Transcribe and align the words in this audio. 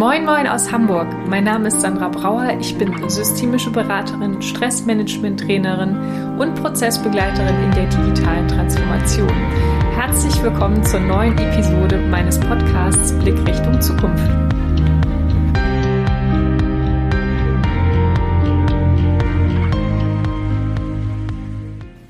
Moin 0.00 0.24
Moin 0.24 0.46
aus 0.46 0.72
Hamburg. 0.72 1.08
Mein 1.28 1.44
Name 1.44 1.68
ist 1.68 1.82
Sandra 1.82 2.08
Brauer. 2.08 2.56
Ich 2.58 2.74
bin 2.78 3.06
systemische 3.10 3.68
Beraterin, 3.70 4.40
Stressmanagement-Trainerin 4.40 6.38
und 6.38 6.54
Prozessbegleiterin 6.54 7.64
in 7.64 7.70
der 7.72 7.84
digitalen 7.84 8.48
Transformation. 8.48 9.28
Herzlich 9.92 10.42
willkommen 10.42 10.82
zur 10.84 11.00
neuen 11.00 11.36
Episode 11.36 11.98
meines 11.98 12.40
Podcasts 12.40 13.12
Blick 13.18 13.36
Richtung 13.46 13.78
Zukunft. 13.82 14.24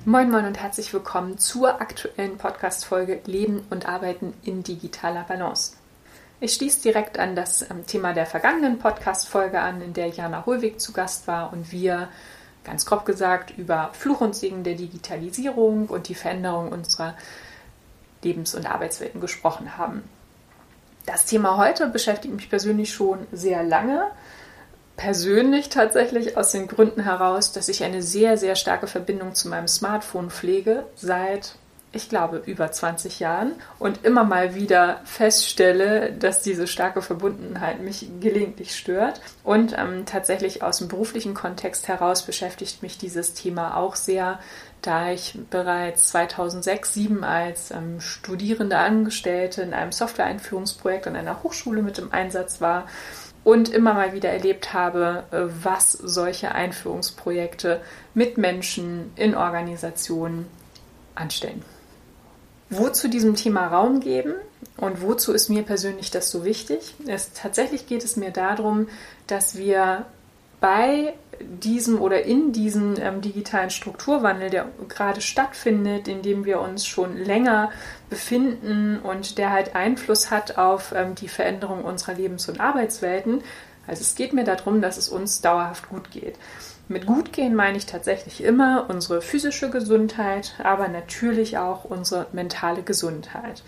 Moin 0.05 0.31
Moin 0.31 0.45
und 0.45 0.63
herzlich 0.63 0.95
willkommen 0.95 1.39
zur 1.39 1.81
aktuellen 1.81 2.39
Podcast-Folge 2.39 3.21
Leben 3.27 3.67
und 3.69 3.89
Arbeiten 3.89 4.35
in 4.45 4.63
digitaler 4.63 5.25
Balance. 5.25 5.80
Ich 6.43 6.55
schließe 6.55 6.81
direkt 6.81 7.19
an 7.19 7.37
das 7.37 7.61
ähm, 7.71 7.87
Thema 7.87 8.15
der 8.15 8.25
vergangenen 8.25 8.79
Podcast-Folge 8.79 9.61
an, 9.61 9.83
in 9.83 9.93
der 9.93 10.09
Jana 10.09 10.47
Hohlweg 10.47 10.81
zu 10.81 10.93
Gast 10.93 11.27
war 11.27 11.53
und 11.53 11.71
wir 11.71 12.09
ganz 12.65 12.87
grob 12.87 13.05
gesagt 13.05 13.53
über 13.59 13.91
Fluch 13.93 14.23
und 14.23 14.35
Segen 14.35 14.65
der 14.65 14.75
Digitalisierung 14.75 15.89
und 15.89 16.09
die 16.09 16.15
Veränderung 16.15 16.73
unserer 16.73 17.15
Lebens- 18.23 18.55
und 18.55 18.65
Arbeitswelten 18.65 19.21
gesprochen 19.21 19.77
haben. 19.77 20.03
Das 21.05 21.27
Thema 21.27 21.59
heute 21.59 21.89
beschäftigt 21.89 22.35
mich 22.35 22.49
persönlich 22.49 22.95
schon 22.95 23.27
sehr 23.33 23.63
lange. 23.63 24.07
Persönlich 24.97 25.69
tatsächlich 25.69 26.39
aus 26.39 26.53
den 26.53 26.69
Gründen 26.69 27.03
heraus, 27.03 27.53
dass 27.53 27.69
ich 27.69 27.85
eine 27.85 28.01
sehr, 28.01 28.39
sehr 28.39 28.57
starke 28.57 28.87
Verbindung 28.87 29.35
zu 29.35 29.49
meinem 29.49 29.69
Smartphone 29.69 30.31
pflege 30.31 30.87
seit 30.97 31.57
ich 31.93 32.09
glaube, 32.09 32.43
über 32.47 32.71
20 32.71 33.19
Jahren 33.19 33.53
und 33.81 34.05
immer 34.05 34.23
mal 34.23 34.55
wieder 34.55 35.01
feststelle, 35.05 36.13
dass 36.13 36.41
diese 36.41 36.69
starke 36.69 37.03
Verbundenheit 37.03 37.81
mich 37.81 38.09
gelegentlich 38.21 38.77
stört. 38.77 39.21
Und 39.43 39.77
ähm, 39.77 40.07
tatsächlich 40.07 40.63
aus 40.63 40.79
dem 40.79 40.87
beruflichen 40.87 41.35
Kontext 41.35 41.89
heraus 41.89 42.25
beschäftigt 42.25 42.83
mich 42.83 42.97
dieses 42.97 43.35
Thema 43.35 43.77
auch 43.77 43.97
sehr, 43.97 44.39
da 44.83 45.11
ich 45.11 45.37
bereits 45.51 46.09
2006, 46.09 46.93
2007 46.93 47.25
als 47.25 47.71
ähm, 47.73 48.01
studierende 48.01 48.79
Angestellte 48.79 49.63
in 49.63 49.75
einem 49.75 49.93
Software-Einführungsprojekt 49.93 51.09
an 51.09 51.17
einer 51.17 51.43
Hochschule 51.43 51.83
mit 51.83 51.99
im 51.99 52.13
Einsatz 52.13 52.61
war 52.61 52.87
und 53.43 53.69
immer 53.69 53.95
mal 53.95 54.13
wieder 54.13 54.31
erlebt 54.31 54.73
habe, 54.73 55.25
äh, 55.33 55.39
was 55.65 55.91
solche 55.91 56.53
Einführungsprojekte 56.53 57.81
mit 58.15 58.39
Menschen 58.39 59.13
in 59.17 59.35
Organisationen 59.35 60.47
anstellen 61.17 61.65
wozu 62.71 63.09
diesem 63.09 63.35
Thema 63.35 63.67
Raum 63.67 64.01
geben 64.01 64.35
und 64.77 65.03
wozu 65.03 65.33
ist 65.33 65.49
mir 65.49 65.63
persönlich 65.63 66.11
das 66.11 66.31
so 66.31 66.45
wichtig? 66.45 66.95
Es, 67.07 67.33
tatsächlich 67.33 67.87
geht 67.87 68.05
es 68.05 68.17
mir 68.17 68.31
darum, 68.31 68.89
dass 69.27 69.57
wir 69.57 70.07
bei 70.61 71.15
diesem 71.41 72.01
oder 72.01 72.23
in 72.23 72.53
diesem 72.53 72.97
ähm, 73.01 73.21
digitalen 73.23 73.71
Strukturwandel, 73.71 74.51
der 74.51 74.67
gerade 74.89 75.21
stattfindet, 75.21 76.07
in 76.07 76.23
dem 76.23 76.45
wir 76.45 76.61
uns 76.61 76.87
schon 76.87 77.17
länger 77.17 77.71
befinden 78.11 78.99
und 78.99 79.39
der 79.39 79.51
halt 79.51 79.75
Einfluss 79.75 80.31
hat 80.31 80.59
auf 80.59 80.93
ähm, 80.95 81.15
die 81.15 81.29
Veränderung 81.29 81.83
unserer 81.85 82.15
Lebens- 82.15 82.49
und 82.49 82.61
Arbeitswelten. 82.61 83.43
Also 83.87 84.03
es 84.03 84.15
geht 84.15 84.35
mir 84.35 84.45
darum, 84.45 84.83
dass 84.83 84.99
es 84.99 85.09
uns 85.09 85.41
dauerhaft 85.41 85.89
gut 85.89 86.11
geht. 86.11 86.37
Mit 86.91 87.07
gut 87.07 87.33
gehen 87.33 87.55
meine 87.55 87.79
ich 87.79 87.87
tatsächlich 87.87 88.43
immer 88.43 88.87
unsere 88.89 89.23
physische 89.23 89.71
Gesundheit, 89.71 90.57
aber 90.61 90.89
natürlich 90.89 91.57
auch 91.57 91.85
unsere 91.85 92.27
mentale 92.33 92.83
Gesundheit. 92.83 93.63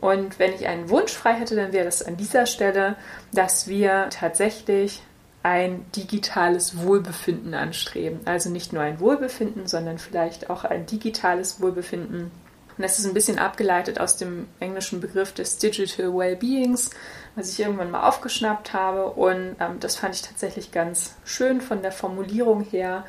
Und 0.00 0.38
wenn 0.38 0.54
ich 0.54 0.68
einen 0.68 0.88
Wunsch 0.88 1.10
frei 1.10 1.34
hätte, 1.34 1.56
dann 1.56 1.72
wäre 1.72 1.84
das 1.84 2.04
an 2.04 2.16
dieser 2.16 2.46
Stelle, 2.46 2.94
dass 3.32 3.66
wir 3.66 4.06
tatsächlich 4.10 5.02
ein 5.42 5.84
digitales 5.96 6.78
Wohlbefinden 6.78 7.54
anstreben. 7.54 8.20
Also 8.26 8.48
nicht 8.48 8.72
nur 8.72 8.84
ein 8.84 9.00
Wohlbefinden, 9.00 9.66
sondern 9.66 9.98
vielleicht 9.98 10.48
auch 10.48 10.62
ein 10.62 10.86
digitales 10.86 11.60
Wohlbefinden 11.60 12.30
und 12.76 12.82
das 12.82 12.98
ist 12.98 13.06
ein 13.06 13.14
bisschen 13.14 13.38
abgeleitet 13.38 14.00
aus 14.00 14.16
dem 14.16 14.46
englischen 14.58 15.00
Begriff 15.00 15.32
des 15.32 15.58
Digital 15.58 16.14
Wellbeings, 16.14 16.90
was 17.34 17.52
ich 17.52 17.60
irgendwann 17.60 17.90
mal 17.90 18.06
aufgeschnappt 18.08 18.72
habe. 18.72 19.06
Und 19.06 19.56
ähm, 19.60 19.80
das 19.80 19.96
fand 19.96 20.14
ich 20.14 20.22
tatsächlich 20.22 20.72
ganz 20.72 21.16
schön 21.24 21.60
von 21.60 21.82
der 21.82 21.92
Formulierung 21.92 22.62
her. 22.62 23.04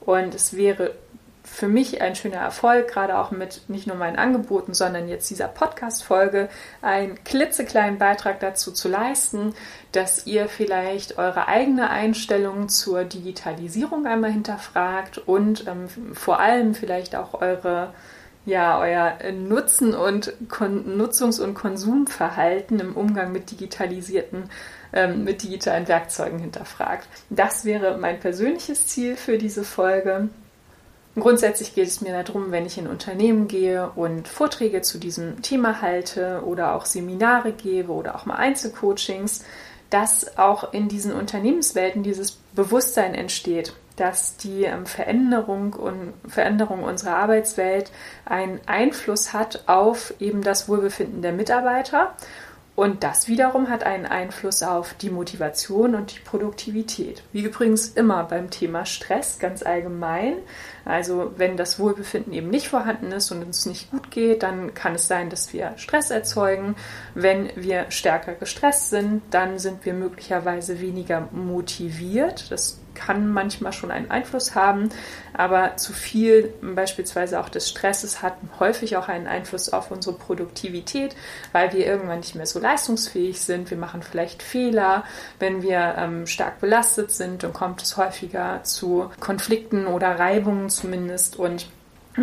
Und 0.00 0.34
es 0.34 0.56
wäre 0.56 0.94
für 1.44 1.68
mich 1.68 2.00
ein 2.02 2.14
schöner 2.14 2.38
Erfolg, 2.38 2.88
gerade 2.88 3.18
auch 3.18 3.30
mit 3.30 3.62
nicht 3.68 3.86
nur 3.86 3.96
meinen 3.96 4.16
Angeboten, 4.16 4.74
sondern 4.74 5.08
jetzt 5.08 5.30
dieser 5.30 5.48
Podcast-Folge, 5.48 6.48
einen 6.82 7.22
klitzekleinen 7.24 7.98
Beitrag 7.98 8.40
dazu 8.40 8.70
zu 8.70 8.88
leisten, 8.88 9.54
dass 9.92 10.26
ihr 10.26 10.48
vielleicht 10.48 11.18
eure 11.18 11.48
eigene 11.48 11.90
Einstellung 11.90 12.68
zur 12.68 13.04
Digitalisierung 13.04 14.06
einmal 14.06 14.30
hinterfragt 14.30 15.18
und 15.18 15.66
ähm, 15.66 15.88
vor 16.14 16.38
allem 16.38 16.74
vielleicht 16.74 17.16
auch 17.16 17.40
eure 17.40 17.92
ja, 18.48 18.80
euer 18.80 19.32
Nutzen 19.32 19.94
und 19.94 20.32
Kon 20.48 20.96
Nutzungs- 20.96 21.40
und 21.40 21.54
Konsumverhalten 21.54 22.80
im 22.80 22.96
Umgang 22.96 23.30
mit 23.30 23.50
digitalisierten, 23.50 24.44
ähm, 24.92 25.22
mit 25.22 25.42
digitalen 25.42 25.86
Werkzeugen 25.86 26.38
hinterfragt. 26.38 27.06
Das 27.28 27.66
wäre 27.66 27.98
mein 27.98 28.18
persönliches 28.18 28.86
Ziel 28.86 29.16
für 29.16 29.36
diese 29.36 29.64
Folge. 29.64 30.30
Grundsätzlich 31.14 31.74
geht 31.74 31.88
es 31.88 32.00
mir 32.00 32.22
darum, 32.22 32.50
wenn 32.50 32.64
ich 32.64 32.78
in 32.78 32.86
Unternehmen 32.86 33.48
gehe 33.48 33.90
und 33.90 34.28
Vorträge 34.28 34.80
zu 34.80 34.98
diesem 34.98 35.42
Thema 35.42 35.82
halte 35.82 36.42
oder 36.46 36.74
auch 36.74 36.86
Seminare 36.86 37.52
gebe 37.52 37.92
oder 37.92 38.14
auch 38.14 38.24
mal 38.24 38.36
Einzelcoachings, 38.36 39.44
dass 39.90 40.38
auch 40.38 40.72
in 40.72 40.88
diesen 40.88 41.12
Unternehmenswelten 41.12 42.02
dieses 42.02 42.32
Bewusstsein 42.54 43.14
entsteht 43.14 43.74
dass 44.00 44.36
die 44.36 44.64
ähm, 44.64 44.86
Veränderung 44.86 45.72
und 45.72 46.14
Veränderung 46.26 46.82
unserer 46.82 47.16
Arbeitswelt 47.16 47.90
einen 48.24 48.60
Einfluss 48.66 49.32
hat 49.32 49.64
auf 49.66 50.14
eben 50.20 50.42
das 50.42 50.68
Wohlbefinden 50.68 51.22
der 51.22 51.32
Mitarbeiter. 51.32 52.14
Und 52.78 53.02
das 53.02 53.26
wiederum 53.26 53.70
hat 53.70 53.82
einen 53.82 54.06
Einfluss 54.06 54.62
auf 54.62 54.94
die 54.94 55.10
Motivation 55.10 55.96
und 55.96 56.14
die 56.14 56.20
Produktivität. 56.20 57.24
Wie 57.32 57.42
übrigens 57.42 57.88
immer 57.88 58.22
beim 58.22 58.50
Thema 58.50 58.86
Stress 58.86 59.40
ganz 59.40 59.64
allgemein. 59.64 60.34
Also 60.84 61.32
wenn 61.36 61.56
das 61.56 61.80
Wohlbefinden 61.80 62.32
eben 62.32 62.50
nicht 62.50 62.68
vorhanden 62.68 63.10
ist 63.10 63.32
und 63.32 63.42
uns 63.42 63.66
nicht 63.66 63.90
gut 63.90 64.12
geht, 64.12 64.44
dann 64.44 64.74
kann 64.74 64.94
es 64.94 65.08
sein, 65.08 65.28
dass 65.28 65.52
wir 65.52 65.72
Stress 65.74 66.12
erzeugen. 66.12 66.76
Wenn 67.16 67.50
wir 67.56 67.90
stärker 67.90 68.34
gestresst 68.34 68.90
sind, 68.90 69.22
dann 69.32 69.58
sind 69.58 69.84
wir 69.84 69.92
möglicherweise 69.92 70.80
weniger 70.80 71.26
motiviert. 71.32 72.48
Das 72.52 72.78
kann 72.98 73.30
manchmal 73.32 73.72
schon 73.72 73.90
einen 73.90 74.10
Einfluss 74.10 74.54
haben, 74.54 74.90
aber 75.32 75.76
zu 75.76 75.92
viel 75.92 76.52
beispielsweise 76.60 77.40
auch 77.40 77.48
des 77.48 77.68
Stresses 77.68 78.22
hat 78.22 78.34
häufig 78.58 78.96
auch 78.96 79.08
einen 79.08 79.26
Einfluss 79.26 79.72
auf 79.72 79.90
unsere 79.90 80.16
Produktivität, 80.16 81.14
weil 81.52 81.72
wir 81.72 81.86
irgendwann 81.86 82.18
nicht 82.18 82.34
mehr 82.34 82.46
so 82.46 82.58
leistungsfähig 82.58 83.40
sind. 83.40 83.70
Wir 83.70 83.78
machen 83.78 84.02
vielleicht 84.02 84.42
Fehler. 84.42 85.04
Wenn 85.38 85.62
wir 85.62 85.94
ähm, 85.96 86.26
stark 86.26 86.60
belastet 86.60 87.12
sind, 87.12 87.42
dann 87.42 87.52
kommt 87.52 87.82
es 87.82 87.96
häufiger 87.96 88.62
zu 88.64 89.10
Konflikten 89.20 89.86
oder 89.86 90.18
Reibungen 90.18 90.70
zumindest 90.70 91.36
und 91.36 91.68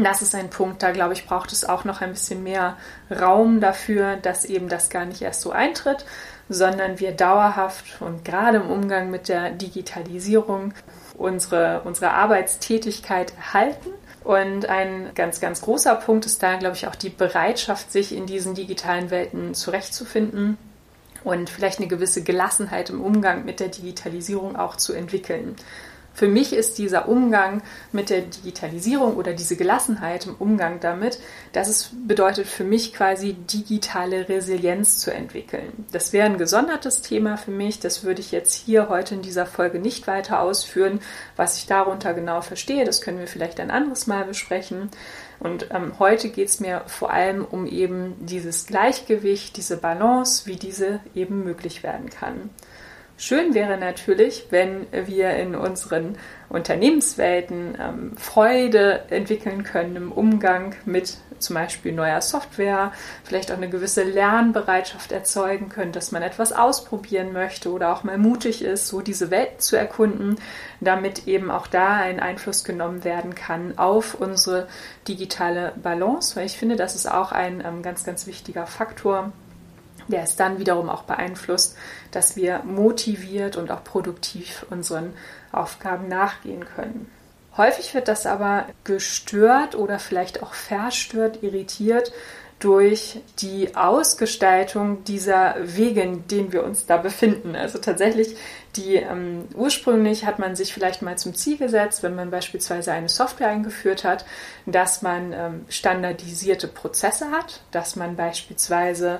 das 0.03 0.21
ist 0.21 0.35
ein 0.35 0.49
Punkt, 0.49 0.83
da 0.83 0.91
glaube 0.91 1.13
ich, 1.13 1.25
braucht 1.25 1.51
es 1.51 1.63
auch 1.63 1.83
noch 1.83 2.01
ein 2.01 2.11
bisschen 2.11 2.43
mehr 2.43 2.77
Raum 3.11 3.61
dafür, 3.61 4.17
dass 4.17 4.45
eben 4.45 4.69
das 4.69 4.89
gar 4.89 5.05
nicht 5.05 5.21
erst 5.21 5.41
so 5.41 5.51
eintritt, 5.51 6.05
sondern 6.49 6.99
wir 6.99 7.11
dauerhaft 7.11 8.01
und 8.01 8.23
gerade 8.23 8.57
im 8.57 8.69
Umgang 8.69 9.09
mit 9.09 9.29
der 9.29 9.51
Digitalisierung 9.51 10.73
unsere, 11.17 11.81
unsere 11.83 12.11
Arbeitstätigkeit 12.11 13.33
erhalten. 13.37 13.89
Und 14.23 14.67
ein 14.67 15.11
ganz, 15.13 15.39
ganz 15.39 15.61
großer 15.61 15.95
Punkt 15.95 16.25
ist 16.25 16.41
da, 16.41 16.55
glaube 16.55 16.75
ich, 16.75 16.87
auch 16.87 16.95
die 16.95 17.09
Bereitschaft, 17.09 17.91
sich 17.91 18.15
in 18.15 18.25
diesen 18.25 18.55
digitalen 18.55 19.11
Welten 19.11 19.53
zurechtzufinden 19.53 20.57
und 21.23 21.49
vielleicht 21.49 21.79
eine 21.79 21.87
gewisse 21.87 22.23
Gelassenheit 22.23 22.89
im 22.89 23.01
Umgang 23.01 23.45
mit 23.45 23.59
der 23.59 23.67
Digitalisierung 23.67 24.55
auch 24.55 24.77
zu 24.77 24.93
entwickeln. 24.93 25.55
Für 26.15 26.29
mich 26.29 26.53
ist 26.53 26.77
dieser 26.77 27.09
Umgang 27.09 27.61
mit 27.91 28.09
der 28.09 28.21
Digitalisierung 28.21 29.17
oder 29.17 29.33
diese 29.33 29.57
Gelassenheit 29.57 30.25
im 30.25 30.35
Umgang 30.35 30.79
damit, 30.79 31.19
das 31.51 31.67
ist, 31.67 32.07
bedeutet 32.07 32.47
für 32.47 32.63
mich 32.63 32.93
quasi 32.93 33.33
digitale 33.33 34.29
Resilienz 34.29 34.99
zu 34.99 35.13
entwickeln. 35.13 35.85
Das 35.91 36.13
wäre 36.13 36.25
ein 36.25 36.37
gesondertes 36.37 37.01
Thema 37.01 37.35
für 37.35 37.51
mich. 37.51 37.81
Das 37.81 38.05
würde 38.05 38.21
ich 38.21 38.31
jetzt 38.31 38.53
hier 38.53 38.87
heute 38.87 39.15
in 39.15 39.23
dieser 39.23 39.45
Folge 39.45 39.79
nicht 39.79 40.07
weiter 40.07 40.39
ausführen. 40.39 41.01
Was 41.35 41.57
ich 41.57 41.67
darunter 41.67 42.13
genau 42.13 42.39
verstehe, 42.39 42.85
das 42.85 43.01
können 43.01 43.19
wir 43.19 43.27
vielleicht 43.27 43.59
ein 43.59 43.69
anderes 43.69 44.07
Mal 44.07 44.23
besprechen. 44.23 44.89
Und 45.41 45.67
ähm, 45.71 45.99
heute 45.99 46.29
geht 46.29 46.47
es 46.47 46.61
mir 46.61 46.83
vor 46.87 47.11
allem 47.11 47.43
um 47.43 47.67
eben 47.67 48.15
dieses 48.25 48.67
Gleichgewicht, 48.67 49.57
diese 49.57 49.75
Balance, 49.75 50.45
wie 50.45 50.55
diese 50.55 51.01
eben 51.13 51.43
möglich 51.43 51.83
werden 51.83 52.09
kann. 52.09 52.49
Schön 53.17 53.53
wäre 53.53 53.77
natürlich, 53.77 54.47
wenn 54.49 54.87
wir 54.91 55.31
in 55.35 55.55
unseren 55.55 56.17
Unternehmenswelten 56.49 57.77
ähm, 57.79 58.17
Freude 58.17 59.03
entwickeln 59.09 59.63
können 59.63 59.95
im 59.95 60.11
Umgang 60.11 60.75
mit 60.85 61.17
zum 61.39 61.53
Beispiel 61.55 61.93
neuer 61.93 62.21
Software, 62.21 62.91
vielleicht 63.23 63.51
auch 63.51 63.57
eine 63.57 63.69
gewisse 63.69 64.03
Lernbereitschaft 64.03 65.11
erzeugen 65.11 65.69
können, 65.69 65.91
dass 65.91 66.11
man 66.11 66.23
etwas 66.23 66.51
ausprobieren 66.51 67.33
möchte 67.33 67.71
oder 67.71 67.93
auch 67.93 68.03
mal 68.03 68.17
mutig 68.17 68.61
ist, 68.63 68.87
so 68.87 69.01
diese 69.01 69.31
Welt 69.31 69.61
zu 69.61 69.77
erkunden, 69.77 70.37
damit 70.81 71.27
eben 71.27 71.51
auch 71.51 71.67
da 71.67 71.95
ein 71.95 72.19
Einfluss 72.19 72.63
genommen 72.63 73.03
werden 73.03 73.35
kann 73.35 73.77
auf 73.77 74.15
unsere 74.15 74.67
digitale 75.07 75.73
Balance, 75.81 76.35
weil 76.35 76.45
ich 76.45 76.57
finde, 76.57 76.75
das 76.75 76.95
ist 76.95 77.09
auch 77.09 77.31
ein 77.31 77.63
ähm, 77.65 77.81
ganz, 77.81 78.03
ganz 78.03 78.27
wichtiger 78.27 78.65
Faktor 78.67 79.31
der 80.07 80.23
es 80.23 80.35
dann 80.35 80.59
wiederum 80.59 80.89
auch 80.89 81.03
beeinflusst, 81.03 81.77
dass 82.11 82.35
wir 82.35 82.59
motiviert 82.63 83.57
und 83.57 83.71
auch 83.71 83.83
produktiv 83.83 84.65
unseren 84.69 85.13
Aufgaben 85.51 86.07
nachgehen 86.07 86.65
können. 86.65 87.09
Häufig 87.57 87.93
wird 87.93 88.07
das 88.07 88.25
aber 88.25 88.65
gestört 88.83 89.75
oder 89.75 89.97
vielleicht 89.97 90.43
auch 90.43 90.53
verstört, 90.53 91.41
irritiert 91.41 92.11
durch 92.59 93.19
die 93.39 93.75
Ausgestaltung 93.75 95.03
dieser 95.03 95.55
Wege, 95.59 96.01
in 96.01 96.27
denen 96.27 96.53
wir 96.53 96.63
uns 96.63 96.85
da 96.85 96.97
befinden. 96.97 97.55
Also 97.55 97.79
tatsächlich, 97.79 98.35
die 98.75 98.95
ähm, 98.95 99.45
ursprünglich 99.53 100.25
hat 100.25 100.39
man 100.39 100.55
sich 100.55 100.73
vielleicht 100.73 101.01
mal 101.01 101.17
zum 101.17 101.35
Ziel 101.35 101.57
gesetzt, 101.57 102.01
wenn 102.01 102.15
man 102.15 102.31
beispielsweise 102.31 102.93
eine 102.93 103.09
Software 103.09 103.49
eingeführt 103.49 104.03
hat, 104.05 104.25
dass 104.65 105.01
man 105.01 105.33
ähm, 105.33 105.65
standardisierte 105.67 106.67
Prozesse 106.67 107.29
hat, 107.31 107.61
dass 107.71 107.97
man 107.97 108.15
beispielsweise 108.15 109.19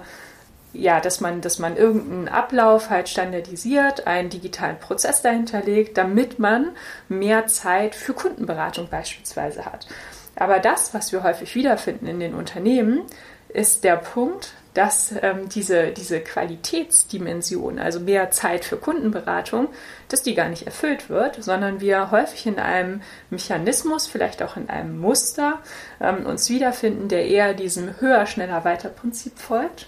ja, 0.78 1.00
dass 1.00 1.22
man, 1.22 1.42
dass 1.42 1.60
man 1.60 1.78
irgendeinen 1.78 2.28
Ablauf 2.28 2.90
halt 2.90 3.10
standardisiert, 3.10 4.08
einen 4.08 4.30
digitalen 4.30 4.80
Prozess 4.80 5.22
dahinter 5.22 5.62
legt, 5.62 5.98
damit 5.98 6.40
man 6.40 6.72
mehr 7.08 7.48
Zeit 7.48 7.96
für 7.96 8.14
Kundenberatung 8.14 8.90
beispielsweise 8.90 9.66
hat. 9.66 9.88
Aber 10.36 10.60
das, 10.60 10.94
was 10.94 11.12
wir 11.12 11.24
häufig 11.24 11.56
wiederfinden 11.56 12.08
in 12.08 12.20
den 12.20 12.36
Unternehmen, 12.36 13.02
ist 13.50 13.84
der 13.84 13.96
Punkt, 13.96 14.54
dass 14.74 15.14
ähm, 15.22 15.48
diese, 15.48 15.92
diese 15.92 16.20
Qualitätsdimension, 16.20 17.80
also 17.80 18.02
mehr 18.02 18.32
Zeit 18.32 18.66
für 18.66 18.76
Kundenberatung, 18.76 19.70
dass 20.10 20.22
die 20.22 20.36
gar 20.36 20.50
nicht 20.50 20.66
erfüllt 20.66 21.10
wird, 21.10 21.42
sondern 21.42 21.80
wir 21.80 22.12
häufig 22.12 22.46
in 22.46 22.60
einem 22.60 23.02
Mechanismus, 23.30 24.08
vielleicht 24.08 24.44
auch 24.44 24.58
in 24.58 24.70
einem 24.70 25.00
Muster 25.00 25.60
ähm, 26.02 26.26
uns 26.26 26.50
wiederfinden, 26.50 27.08
der 27.08 27.26
eher 27.26 27.54
diesem 27.54 28.02
höher, 28.02 28.26
schneller, 28.26 28.66
weiter 28.66 28.90
Prinzip 28.90 29.40
folgt 29.40 29.88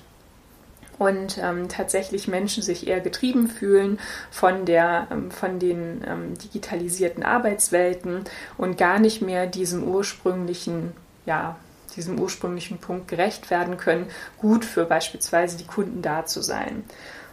und 1.00 1.38
ähm, 1.38 1.70
tatsächlich 1.70 2.28
Menschen 2.28 2.62
sich 2.64 2.88
eher 2.88 3.00
getrieben 3.00 3.48
fühlen 3.48 4.00
von, 4.32 4.66
der, 4.66 5.08
ähm, 5.12 5.30
von 5.32 5.60
den 5.60 6.04
ähm, 6.08 6.38
digitalisierten 6.38 7.24
Arbeitswelten 7.24 8.26
und 8.58 8.78
gar 8.78 9.00
nicht 9.00 9.22
mehr 9.22 9.48
diesem 9.48 9.84
ursprünglichen, 9.84 10.92
ja, 11.26 11.56
diesem 11.96 12.20
ursprünglichen 12.20 12.78
Punkt 12.78 13.08
gerecht 13.08 13.50
werden 13.50 13.78
können, 13.78 14.08
gut 14.38 14.66
für 14.66 14.84
beispielsweise 14.86 15.58
die 15.58 15.66
Kunden 15.66 16.02
da 16.02 16.26
zu 16.26 16.42
sein. 16.42 16.84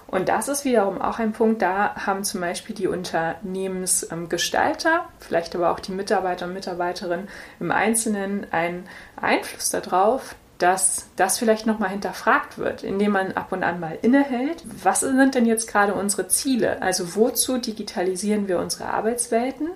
Und 0.06 0.28
das 0.28 0.46
ist 0.48 0.64
wiederum 0.64 1.02
auch 1.02 1.18
ein 1.18 1.32
Punkt, 1.32 1.60
da 1.60 2.06
haben 2.06 2.22
zum 2.24 2.40
Beispiel 2.40 2.76
die 2.76 2.86
Unternehmensgestalter, 2.86 5.08
vielleicht 5.18 5.56
aber 5.56 5.70
auch 5.70 5.80
die 5.80 5.92
Mitarbeiter 5.92 6.46
und 6.46 6.52
Mitarbeiterinnen 6.52 7.28
im 7.58 7.72
Einzelnen 7.72 8.46
einen 8.52 8.86
Einfluss 9.20 9.70
darauf, 9.70 10.36
dass 10.58 11.06
das 11.16 11.38
vielleicht 11.38 11.66
nochmal 11.66 11.90
hinterfragt 11.90 12.58
wird, 12.58 12.84
indem 12.84 13.12
man 13.12 13.32
ab 13.32 13.52
und 13.52 13.64
an 13.64 13.80
mal 13.80 13.98
innehält. 14.02 14.62
Was 14.82 15.00
sind 15.00 15.34
denn 15.34 15.46
jetzt 15.46 15.68
gerade 15.68 15.94
unsere 15.94 16.28
Ziele? 16.28 16.80
Also 16.80 17.16
wozu 17.16 17.58
digitalisieren 17.58 18.46
wir 18.48 18.58
unsere 18.58 18.86
Arbeitswelten? 18.86 19.68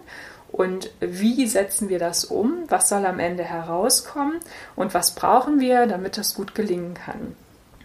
Und 0.51 0.91
wie 1.01 1.47
setzen 1.47 1.89
wir 1.89 1.99
das 1.99 2.25
um? 2.25 2.65
Was 2.69 2.89
soll 2.89 3.05
am 3.05 3.19
Ende 3.19 3.45
herauskommen? 3.45 4.37
Und 4.77 4.95
was 4.95 5.15
brauchen 5.15 5.61
wir, 5.61 5.87
damit 5.87 6.17
das 6.17 6.35
gut 6.35 6.55
gelingen 6.55 6.95
kann? 6.95 7.37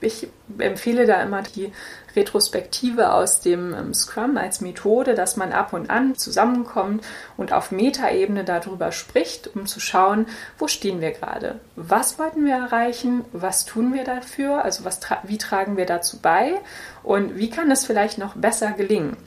Ich 0.04 0.28
empfehle 0.58 1.06
da 1.06 1.22
immer 1.22 1.42
die 1.42 1.72
Retrospektive 2.16 3.14
aus 3.14 3.42
dem 3.42 3.74
ähm, 3.74 3.94
Scrum 3.94 4.38
als 4.38 4.62
Methode, 4.62 5.16
dass 5.16 5.36
man 5.36 5.52
ab 5.52 5.74
und 5.74 5.90
an 5.90 6.16
zusammenkommt 6.16 7.04
und 7.38 7.54
auf 7.54 7.72
Metaebene 7.72 8.44
darüber 8.44 8.92
spricht, 8.92 9.56
um 9.56 9.66
zu 9.66 9.80
schauen, 9.80 10.28
wo 10.58 10.68
stehen 10.68 11.02
wir 11.02 11.12
gerade? 11.12 11.60
Was 11.76 12.20
wollten 12.20 12.46
wir 12.46 12.56
erreichen? 12.56 13.26
Was 13.32 13.66
tun 13.66 13.94
wir 13.94 14.04
dafür? 14.04 14.64
Also 14.64 14.86
was 14.86 15.00
tra 15.00 15.20
wie 15.24 15.38
tragen 15.38 15.78
wir 15.78 15.86
dazu 15.86 16.20
bei? 16.22 16.54
Und 17.02 17.36
wie 17.38 17.50
kann 17.50 17.72
es 17.72 17.86
vielleicht 17.86 18.18
noch 18.18 18.36
besser 18.36 18.72
gelingen? 18.72 19.18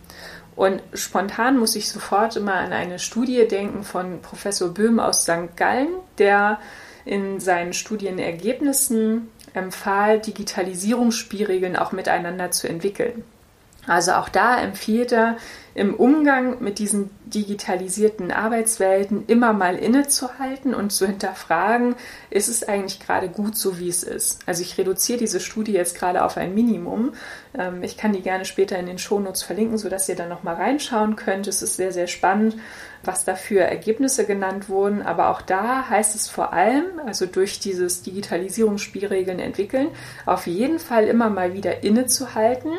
Und 0.55 0.83
spontan 0.95 1.59
muss 1.59 1.77
ich 1.77 1.91
sofort 1.91 2.37
immer 2.37 2.55
an 2.55 2.73
eine 2.73 2.99
Studie 2.99 3.47
denken 3.47 3.85
von 3.85 4.23
Professor 4.23 4.73
Böhm 4.73 4.99
aus 4.99 5.23
St. 5.23 5.55
Gallen, 5.57 5.89
der 6.17 6.59
in 7.05 7.41
seinen 7.41 7.75
Studienergebnissen 7.75 9.29
empfahl, 9.57 10.21
Digitalisierungsspielregeln 10.21 11.77
auch 11.77 11.93
miteinander 11.93 12.51
zu 12.51 12.69
entwickeln. 12.69 13.25
Also 13.87 14.13
auch 14.13 14.29
da 14.29 14.61
empfiehlt 14.61 15.13
er, 15.13 15.37
im 15.75 15.95
Umgang 15.95 16.63
mit 16.63 16.79
diesen 16.79 17.11
digitalisierten 17.27 18.33
Arbeitswelten 18.33 19.25
immer 19.27 19.53
mal 19.53 19.77
innezuhalten 19.77 20.75
und 20.75 20.91
zu 20.91 21.07
hinterfragen, 21.07 21.95
ist 22.31 22.49
es 22.49 22.67
eigentlich 22.67 22.99
gerade 22.99 23.29
gut 23.29 23.57
so, 23.57 23.79
wie 23.79 23.89
es 23.89 24.03
ist. 24.03 24.41
Also 24.47 24.63
ich 24.63 24.79
reduziere 24.79 25.19
diese 25.19 25.39
Studie 25.39 25.73
jetzt 25.73 25.99
gerade 25.99 26.25
auf 26.25 26.39
ein 26.39 26.55
Minimum. 26.55 27.13
Ähm, 27.57 27.83
ich 27.83 27.99
kann 27.99 28.15
die 28.15 28.23
gerne 28.23 28.47
später 28.47 28.79
in 28.79 28.87
den 28.87 28.99
Shownotes 28.99 29.43
verlinken, 29.43 29.77
sodass 29.77 30.09
ihr 30.09 30.17
da 30.17 30.27
nochmal 30.27 30.55
reinschauen 30.55 31.15
könnt. 31.15 31.47
Es 31.47 31.61
ist 31.61 31.77
sehr, 31.77 31.93
sehr 31.93 32.07
spannend, 32.07 32.57
was 33.07 33.25
da 33.25 33.35
für 33.35 33.61
Ergebnisse 33.61 34.27
genannt 34.27 34.69
wurden. 34.69 35.03
Aber 35.03 35.31
auch 35.31 35.43
da 35.43 35.89
heißt 35.89 36.15
es 36.15 36.29
vor 36.29 36.53
allem, 36.53 36.85
also 37.07 37.27
durch 37.27 37.61
dieses 37.61 38.03
Digitalisierungsspielregeln 38.03 39.39
entwickeln, 39.39 39.89
auf 40.25 40.47
jeden 40.47 40.79
Fall 40.79 41.05
immer 41.05 41.31
mal 41.31 41.53
wieder 41.53 41.83
innezuhalten 41.83 42.73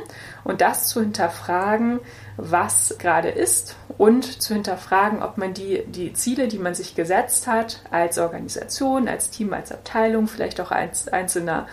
und 0.43 0.61
das 0.61 0.87
zu 0.87 1.01
hinterfragen, 1.01 1.99
was 2.37 2.95
gerade 2.99 3.29
ist 3.29 3.75
und 3.97 4.41
zu 4.41 4.53
hinterfragen, 4.53 5.23
ob 5.23 5.37
man 5.37 5.53
die, 5.53 5.83
die 5.87 6.13
Ziele, 6.13 6.47
die 6.47 6.59
man 6.59 6.75
sich 6.75 6.95
gesetzt 6.95 7.47
hat, 7.47 7.81
als 7.91 8.19
Organisation, 8.19 9.07
als 9.07 9.31
Team, 9.31 9.53
als 9.53 9.71
Abteilung, 9.71 10.27
vielleicht 10.27 10.61
auch 10.61 10.71
als 10.71 11.07
einzelner 11.07 11.67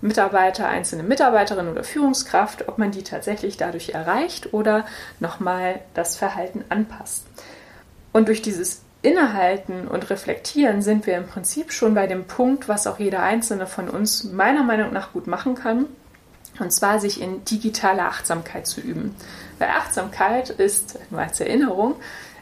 Mitarbeiter, 0.00 0.68
einzelne 0.68 1.02
Mitarbeiterin 1.02 1.68
oder 1.68 1.82
Führungskraft, 1.82 2.68
ob 2.68 2.78
man 2.78 2.92
die 2.92 3.02
tatsächlich 3.02 3.56
dadurch 3.56 3.90
erreicht 3.90 4.52
oder 4.52 4.86
nochmal 5.18 5.80
das 5.94 6.16
Verhalten 6.16 6.64
anpasst. 6.68 7.26
Und 8.18 8.26
durch 8.26 8.42
dieses 8.42 8.82
Innehalten 9.02 9.86
und 9.86 10.10
Reflektieren 10.10 10.82
sind 10.82 11.06
wir 11.06 11.16
im 11.16 11.28
Prinzip 11.28 11.72
schon 11.72 11.94
bei 11.94 12.08
dem 12.08 12.24
Punkt, 12.24 12.68
was 12.68 12.88
auch 12.88 12.98
jeder 12.98 13.22
einzelne 13.22 13.68
von 13.68 13.88
uns 13.88 14.24
meiner 14.24 14.64
Meinung 14.64 14.92
nach 14.92 15.12
gut 15.12 15.28
machen 15.28 15.54
kann, 15.54 15.86
und 16.58 16.72
zwar 16.72 16.98
sich 16.98 17.22
in 17.22 17.44
digitaler 17.44 18.06
Achtsamkeit 18.06 18.66
zu 18.66 18.80
üben. 18.80 19.14
Weil 19.60 19.68
Achtsamkeit 19.68 20.50
ist, 20.50 20.98
nur 21.10 21.20
als 21.20 21.38
Erinnerung, 21.38 21.94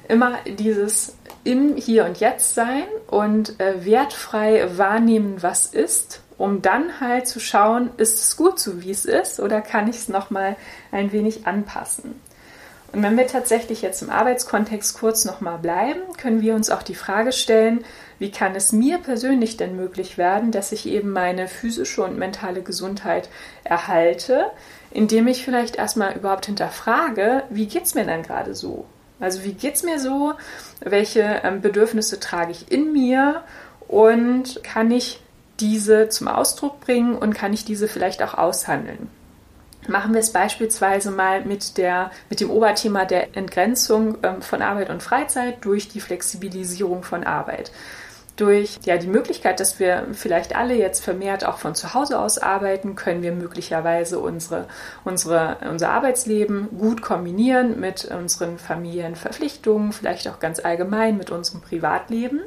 immer 0.09 0.39
dieses 0.47 1.15
im 1.45 1.77
Hier 1.77 2.07
und 2.07 2.21
Jetzt 2.21 2.55
sein 2.55 2.85
und 3.07 3.61
äh, 3.61 3.85
wertfrei 3.85 4.79
wahrnehmen, 4.79 5.43
was 5.43 5.67
ist, 5.67 6.23
um 6.39 6.63
dann 6.63 7.01
halt 7.01 7.29
zu 7.29 7.39
schauen, 7.39 7.91
ist 7.99 8.19
es 8.19 8.37
gut 8.39 8.59
so, 8.59 8.81
wie 8.83 8.93
es 8.93 9.05
ist, 9.05 9.41
oder 9.41 9.61
kann 9.61 9.89
ich 9.89 9.97
es 9.97 10.09
nochmal 10.09 10.57
ein 10.91 11.13
wenig 11.13 11.47
anpassen. 11.47 12.19
Und 12.97 13.03
wenn 13.03 13.19
wir 13.19 13.27
tatsächlich 13.27 13.83
jetzt 13.83 14.01
im 14.01 14.09
Arbeitskontext 14.09 14.99
kurz 14.99 15.27
nochmal 15.27 15.59
bleiben, 15.59 16.01
können 16.17 16.41
wir 16.41 16.55
uns 16.55 16.71
auch 16.71 16.83
die 16.83 16.95
Frage 16.95 17.31
stellen, 17.31 17.85
wie 18.19 18.31
kann 18.31 18.55
es 18.55 18.73
mir 18.73 18.97
persönlich 18.97 19.59
denn 19.59 19.77
möglich 19.77 20.17
werden, 20.17 20.51
dass 20.51 20.73
ich 20.73 20.87
eben 20.87 21.13
meine 21.13 21.47
physische 21.47 22.03
und 22.03 22.17
mentale 22.17 22.63
Gesundheit 22.63 23.29
erhalte, 23.65 24.47
indem 24.91 25.27
ich 25.27 25.45
vielleicht 25.45 25.77
erstmal 25.77 26.17
überhaupt 26.17 26.47
hinterfrage, 26.47 27.43
wie 27.51 27.67
geht 27.67 27.85
es 27.85 27.95
mir 27.95 28.07
denn 28.07 28.23
gerade 28.23 28.55
so? 28.55 28.87
Also 29.21 29.45
wie 29.45 29.53
geht 29.53 29.75
es 29.75 29.83
mir 29.83 30.01
so? 30.01 30.33
Welche 30.81 31.43
ähm, 31.45 31.61
Bedürfnisse 31.61 32.19
trage 32.19 32.53
ich 32.53 32.73
in 32.73 32.95
mir? 32.95 33.43
Und 33.89 34.65
kann 34.65 34.91
ich 34.91 35.21
diese 35.61 36.09
zum 36.09 36.29
Ausdruck 36.29 36.81
bringen 36.81 37.15
und 37.15 37.35
kann 37.35 37.53
ich 37.53 37.67
diese 37.67 37.89
vielleicht 37.89 38.23
auch 38.23 38.33
aushandeln? 38.33 39.11
Machen 39.89 40.13
wir 40.13 40.21
es 40.21 40.33
beispielsweise 40.33 41.11
mal 41.11 41.45
mit, 41.45 41.79
der, 41.79 42.11
mit 42.31 42.41
dem 42.41 42.51
Oberthema 42.51 43.05
der 43.05 43.37
Entgrenzung 43.37 44.19
ähm, 44.23 44.43
von 44.43 44.63
Arbeit 44.63 44.91
und 44.91 45.03
Freizeit 45.03 45.65
durch 45.65 45.89
die 45.89 46.01
Flexibilisierung 46.01 47.03
von 47.03 47.25
Arbeit 47.25 47.71
durch 48.37 48.79
ja, 48.85 48.99
die 48.99 49.07
Möglichkeit, 49.07 49.61
dass 49.61 49.81
wir 49.81 50.07
vielleicht 50.13 50.55
alle 50.55 50.75
jetzt 50.75 51.03
vermehrt 51.03 51.45
auch 51.45 51.59
von 51.59 51.75
zu 51.75 51.95
Hause 51.95 52.19
aus 52.19 52.39
arbeiten, 52.39 52.95
können 52.95 53.23
wir 53.23 53.33
möglicherweise 53.33 54.19
unsere, 54.19 54.67
unsere, 55.05 55.57
unser 55.71 55.91
Arbeitsleben 55.91 56.69
gut 56.79 57.03
kombinieren 57.03 57.81
mit 57.81 58.05
unseren 58.05 58.59
Familienverpflichtungen, 58.59 59.93
vielleicht 59.93 60.29
auch 60.29 60.39
ganz 60.39 60.61
allgemein 60.61 61.17
mit 61.17 61.31
unserem 61.31 61.63
Privatleben. 61.63 62.43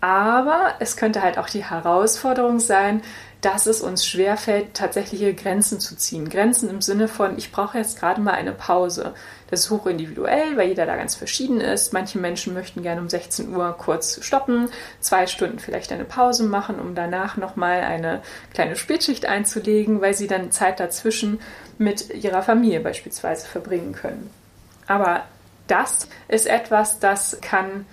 Aber 0.00 0.74
es 0.80 0.96
könnte 0.96 1.22
halt 1.22 1.38
auch 1.38 1.48
die 1.48 1.64
Herausforderung 1.64 2.58
sein, 2.58 3.02
dass 3.42 3.66
es 3.66 3.82
uns 3.82 4.06
schwerfällt, 4.06 4.72
tatsächliche 4.72 5.34
Grenzen 5.34 5.80
zu 5.80 5.96
ziehen. 5.96 6.30
Grenzen 6.30 6.70
im 6.70 6.80
Sinne 6.80 7.08
von, 7.08 7.36
ich 7.36 7.50
brauche 7.50 7.76
jetzt 7.76 7.98
gerade 7.98 8.20
mal 8.20 8.34
eine 8.34 8.52
Pause. 8.52 9.14
Das 9.50 9.60
ist 9.60 9.70
hoch 9.70 9.86
individuell, 9.86 10.56
weil 10.56 10.68
jeder 10.68 10.86
da 10.86 10.94
ganz 10.94 11.16
verschieden 11.16 11.60
ist. 11.60 11.92
Manche 11.92 12.20
Menschen 12.20 12.54
möchten 12.54 12.82
gerne 12.82 13.00
um 13.00 13.08
16 13.08 13.54
Uhr 13.54 13.76
kurz 13.76 14.24
stoppen, 14.24 14.68
zwei 15.00 15.26
Stunden 15.26 15.58
vielleicht 15.58 15.90
eine 15.92 16.04
Pause 16.04 16.44
machen, 16.44 16.78
um 16.78 16.94
danach 16.94 17.36
nochmal 17.36 17.80
eine 17.80 18.22
kleine 18.54 18.76
Spätschicht 18.76 19.26
einzulegen, 19.26 20.00
weil 20.00 20.14
sie 20.14 20.28
dann 20.28 20.52
Zeit 20.52 20.78
dazwischen 20.78 21.40
mit 21.78 22.10
ihrer 22.14 22.42
Familie 22.42 22.78
beispielsweise 22.78 23.46
verbringen 23.48 23.92
können. 23.92 24.30
Aber 24.86 25.24
das 25.66 26.08
ist 26.28 26.46
etwas, 26.46 27.00
das 27.00 27.38
kann 27.40 27.86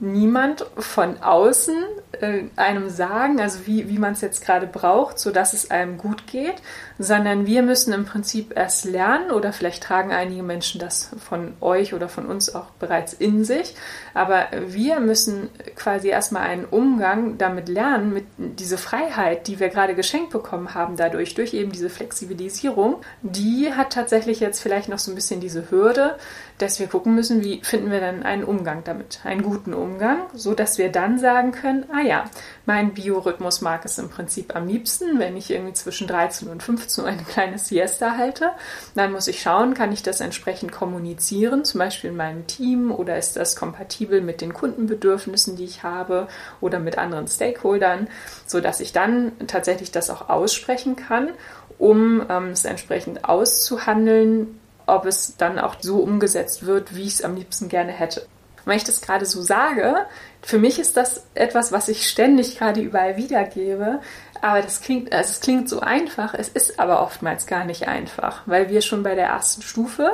niemand 0.00 0.66
von 0.76 1.22
außen 1.22 1.76
äh, 2.20 2.44
einem 2.56 2.90
sagen, 2.90 3.40
also 3.40 3.66
wie, 3.66 3.88
wie 3.88 3.98
man 3.98 4.14
es 4.14 4.20
jetzt 4.20 4.44
gerade 4.44 4.66
braucht, 4.66 5.18
sodass 5.18 5.52
es 5.52 5.70
einem 5.70 5.96
gut 5.96 6.26
geht, 6.26 6.56
sondern 6.98 7.46
wir 7.46 7.62
müssen 7.62 7.92
im 7.92 8.04
Prinzip 8.04 8.56
erst 8.56 8.84
lernen 8.84 9.30
oder 9.30 9.52
vielleicht 9.52 9.82
tragen 9.82 10.10
einige 10.10 10.42
Menschen 10.42 10.80
das 10.80 11.10
von 11.24 11.54
euch 11.60 11.94
oder 11.94 12.08
von 12.08 12.26
uns 12.26 12.54
auch 12.54 12.70
bereits 12.80 13.12
in 13.12 13.44
sich, 13.44 13.76
aber 14.12 14.46
wir 14.66 14.98
müssen 15.00 15.50
quasi 15.76 16.08
erstmal 16.08 16.42
einen 16.42 16.64
Umgang 16.64 17.38
damit 17.38 17.68
lernen, 17.68 18.12
mit 18.12 18.24
diese 18.36 18.78
Freiheit, 18.78 19.46
die 19.46 19.60
wir 19.60 19.68
gerade 19.68 19.94
geschenkt 19.94 20.30
bekommen 20.30 20.74
haben 20.74 20.96
dadurch, 20.96 21.34
durch 21.34 21.54
eben 21.54 21.70
diese 21.70 21.90
Flexibilisierung, 21.90 22.96
die 23.22 23.72
hat 23.72 23.92
tatsächlich 23.92 24.40
jetzt 24.40 24.60
vielleicht 24.60 24.88
noch 24.88 24.98
so 24.98 25.12
ein 25.12 25.14
bisschen 25.14 25.40
diese 25.40 25.70
Hürde, 25.70 26.16
dass 26.58 26.78
wir 26.78 26.86
gucken 26.86 27.14
müssen, 27.14 27.42
wie 27.42 27.60
finden 27.62 27.90
wir 27.90 28.00
dann 28.00 28.22
einen 28.22 28.44
Umgang 28.44 28.84
damit, 28.84 29.20
einen 29.24 29.42
guten 29.42 29.74
Umgang, 29.74 30.18
so 30.34 30.54
dass 30.54 30.78
wir 30.78 30.90
dann 30.90 31.18
sagen 31.18 31.52
können, 31.52 31.86
ah 31.92 32.00
ja, 32.00 32.24
mein 32.66 32.94
Biorhythmus 32.94 33.60
mag 33.60 33.84
es 33.84 33.98
im 33.98 34.08
Prinzip 34.08 34.54
am 34.54 34.68
liebsten, 34.68 35.18
wenn 35.18 35.36
ich 35.36 35.50
irgendwie 35.50 35.72
zwischen 35.72 36.06
13 36.06 36.48
und 36.48 36.62
15 36.62 37.04
Uhr 37.04 37.10
eine 37.10 37.22
kleine 37.22 37.58
Siesta 37.58 38.16
halte. 38.16 38.50
Dann 38.94 39.12
muss 39.12 39.26
ich 39.26 39.42
schauen, 39.42 39.74
kann 39.74 39.92
ich 39.92 40.02
das 40.02 40.20
entsprechend 40.20 40.72
kommunizieren, 40.72 41.64
zum 41.64 41.78
Beispiel 41.78 42.10
in 42.10 42.16
meinem 42.16 42.46
Team 42.46 42.92
oder 42.92 43.18
ist 43.18 43.36
das 43.36 43.56
kompatibel 43.56 44.20
mit 44.20 44.40
den 44.40 44.52
Kundenbedürfnissen, 44.52 45.56
die 45.56 45.64
ich 45.64 45.82
habe 45.82 46.28
oder 46.60 46.78
mit 46.78 46.98
anderen 46.98 47.26
Stakeholdern, 47.26 48.08
so 48.46 48.60
dass 48.60 48.80
ich 48.80 48.92
dann 48.92 49.32
tatsächlich 49.46 49.90
das 49.90 50.10
auch 50.10 50.28
aussprechen 50.28 50.96
kann, 50.96 51.30
um 51.78 52.24
ähm, 52.28 52.50
es 52.50 52.64
entsprechend 52.64 53.24
auszuhandeln, 53.24 54.60
ob 54.86 55.06
es 55.06 55.36
dann 55.36 55.58
auch 55.58 55.76
so 55.80 55.98
umgesetzt 55.98 56.66
wird, 56.66 56.94
wie 56.94 57.02
ich 57.02 57.14
es 57.14 57.22
am 57.22 57.36
liebsten 57.36 57.68
gerne 57.68 57.92
hätte 57.92 58.26
wenn 58.64 58.76
ich 58.76 58.84
das 58.84 59.00
gerade 59.00 59.26
so 59.26 59.42
sage, 59.42 60.06
für 60.40 60.58
mich 60.58 60.78
ist 60.78 60.96
das 60.96 61.24
etwas, 61.34 61.72
was 61.72 61.88
ich 61.88 62.08
ständig 62.08 62.58
gerade 62.58 62.80
überall 62.80 63.16
wiedergebe. 63.16 64.00
Aber 64.40 64.60
das 64.60 64.80
klingt, 64.80 65.12
also 65.12 65.30
es 65.30 65.40
klingt 65.40 65.68
so 65.68 65.80
einfach, 65.80 66.34
es 66.34 66.48
ist 66.48 66.80
aber 66.80 67.00
oftmals 67.00 67.46
gar 67.46 67.64
nicht 67.64 67.86
einfach, 67.86 68.42
weil 68.46 68.70
wir 68.70 68.82
schon 68.82 69.04
bei 69.04 69.14
der 69.14 69.26
ersten 69.26 69.62
Stufe 69.62 70.12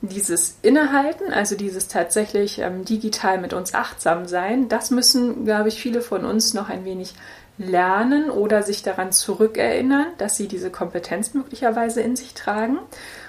dieses 0.00 0.58
Innehalten, 0.62 1.32
also 1.32 1.54
dieses 1.54 1.86
tatsächlich 1.86 2.58
ähm, 2.58 2.84
digital 2.84 3.38
mit 3.38 3.52
uns 3.52 3.74
achtsam 3.74 4.26
sein, 4.26 4.68
das 4.68 4.90
müssen, 4.90 5.44
glaube 5.44 5.68
ich, 5.68 5.80
viele 5.80 6.00
von 6.00 6.24
uns 6.24 6.54
noch 6.54 6.68
ein 6.68 6.84
wenig 6.84 7.14
lernen 7.56 8.30
oder 8.30 8.62
sich 8.62 8.82
daran 8.82 9.12
zurückerinnern, 9.12 10.06
dass 10.18 10.36
sie 10.36 10.48
diese 10.48 10.70
Kompetenz 10.70 11.34
möglicherweise 11.34 12.00
in 12.00 12.16
sich 12.16 12.34
tragen. 12.34 12.78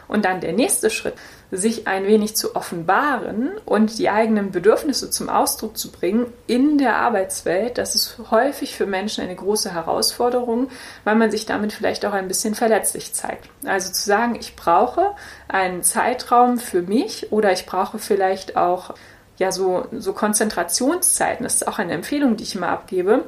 Und 0.10 0.26
dann 0.26 0.42
der 0.42 0.54
nächste 0.54 0.90
Schritt, 0.90 1.14
sich 1.52 1.88
ein 1.88 2.06
wenig 2.06 2.36
zu 2.36 2.56
offenbaren 2.56 3.52
und 3.66 3.98
die 3.98 4.10
eigenen 4.10 4.52
Bedürfnisse 4.52 5.10
zum 5.10 5.30
Ausdruck 5.30 5.78
zu 5.78 5.92
bringen 5.92 6.34
in 6.48 6.78
der 6.78 6.98
Arbeitswelt, 6.98 7.78
das 7.78 7.96
ist 7.96 8.18
häufig 8.32 8.76
für 8.76 8.88
Menschen 8.88 9.24
eine 9.24 9.36
große 9.36 9.74
Herausforderung, 9.74 10.70
weil 11.04 11.16
man 11.16 11.32
sich 11.32 11.46
damit 11.46 11.74
vielleicht 11.74 12.06
auch 12.06 12.14
ein 12.14 12.28
bisschen 12.28 12.56
verletzlich 12.56 13.14
zeigt. 13.14 13.50
Also 13.66 13.92
zu 13.94 14.04
sagen, 14.04 14.36
ich 14.36 14.56
brauche 14.56 15.12
einen 15.48 15.84
Zeitraum 15.84 16.58
für 16.58 16.82
mich 16.82 17.32
oder 17.32 17.52
ich 17.52 17.66
brauche 17.68 18.00
vielleicht 18.00 18.58
auch 18.58 18.96
ja 19.38 19.52
so, 19.52 19.88
so 19.92 20.14
Konzentrationszeiten, 20.14 21.44
das 21.44 21.56
ist 21.56 21.68
auch 21.68 21.80
eine 21.80 21.94
Empfehlung, 21.94 22.36
die 22.36 22.44
ich 22.44 22.56
immer 22.56 22.70
abgebe, 22.70 23.26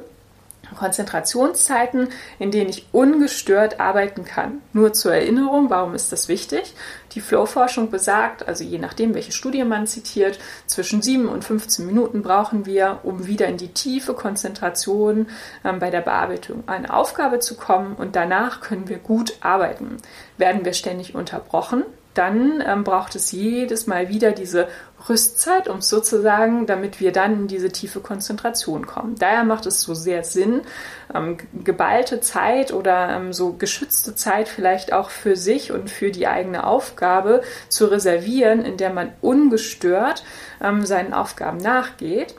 Konzentrationszeiten, 0.74 2.08
in 2.38 2.50
denen 2.50 2.70
ich 2.70 2.86
ungestört 2.92 3.80
arbeiten 3.80 4.24
kann. 4.24 4.62
Nur 4.72 4.92
zur 4.92 5.14
Erinnerung, 5.14 5.70
warum 5.70 5.94
ist 5.94 6.12
das 6.12 6.28
wichtig? 6.28 6.74
Die 7.12 7.20
Flow-Forschung 7.20 7.90
besagt, 7.90 8.48
also 8.48 8.64
je 8.64 8.78
nachdem, 8.78 9.14
welche 9.14 9.32
Studie 9.32 9.64
man 9.64 9.86
zitiert, 9.86 10.38
zwischen 10.66 11.02
7 11.02 11.28
und 11.28 11.44
15 11.44 11.86
Minuten 11.86 12.22
brauchen 12.22 12.66
wir, 12.66 13.00
um 13.02 13.26
wieder 13.26 13.46
in 13.46 13.56
die 13.56 13.72
tiefe 13.72 14.14
Konzentration 14.14 15.28
ähm, 15.64 15.78
bei 15.78 15.90
der 15.90 16.00
Bearbeitung 16.00 16.66
einer 16.66 16.96
Aufgabe 16.96 17.38
zu 17.38 17.56
kommen 17.56 17.94
und 17.96 18.16
danach 18.16 18.60
können 18.60 18.88
wir 18.88 18.98
gut 18.98 19.34
arbeiten. 19.40 19.98
Werden 20.38 20.64
wir 20.64 20.72
ständig 20.72 21.14
unterbrochen, 21.14 21.84
dann 22.14 22.62
ähm, 22.66 22.84
braucht 22.84 23.14
es 23.14 23.32
jedes 23.32 23.86
Mal 23.86 24.08
wieder 24.08 24.32
diese 24.32 24.68
Rüstzeit, 25.08 25.68
um 25.68 25.80
sozusagen, 25.80 26.66
damit 26.66 27.00
wir 27.00 27.12
dann 27.12 27.32
in 27.32 27.48
diese 27.48 27.70
tiefe 27.70 28.00
Konzentration 28.00 28.86
kommen. 28.86 29.16
Daher 29.18 29.44
macht 29.44 29.66
es 29.66 29.82
so 29.82 29.94
sehr 29.94 30.22
Sinn, 30.22 30.62
ähm, 31.14 31.38
geballte 31.64 32.20
Zeit 32.20 32.72
oder 32.72 33.16
ähm, 33.16 33.32
so 33.32 33.54
geschützte 33.54 34.14
Zeit 34.14 34.48
vielleicht 34.48 34.92
auch 34.92 35.10
für 35.10 35.36
sich 35.36 35.72
und 35.72 35.90
für 35.90 36.10
die 36.10 36.26
eigene 36.26 36.64
Aufgabe 36.64 37.42
zu 37.68 37.86
reservieren, 37.86 38.64
in 38.64 38.76
der 38.76 38.92
man 38.92 39.12
ungestört 39.20 40.24
ähm, 40.62 40.86
seinen 40.86 41.14
Aufgaben 41.14 41.58
nachgeht. 41.58 42.34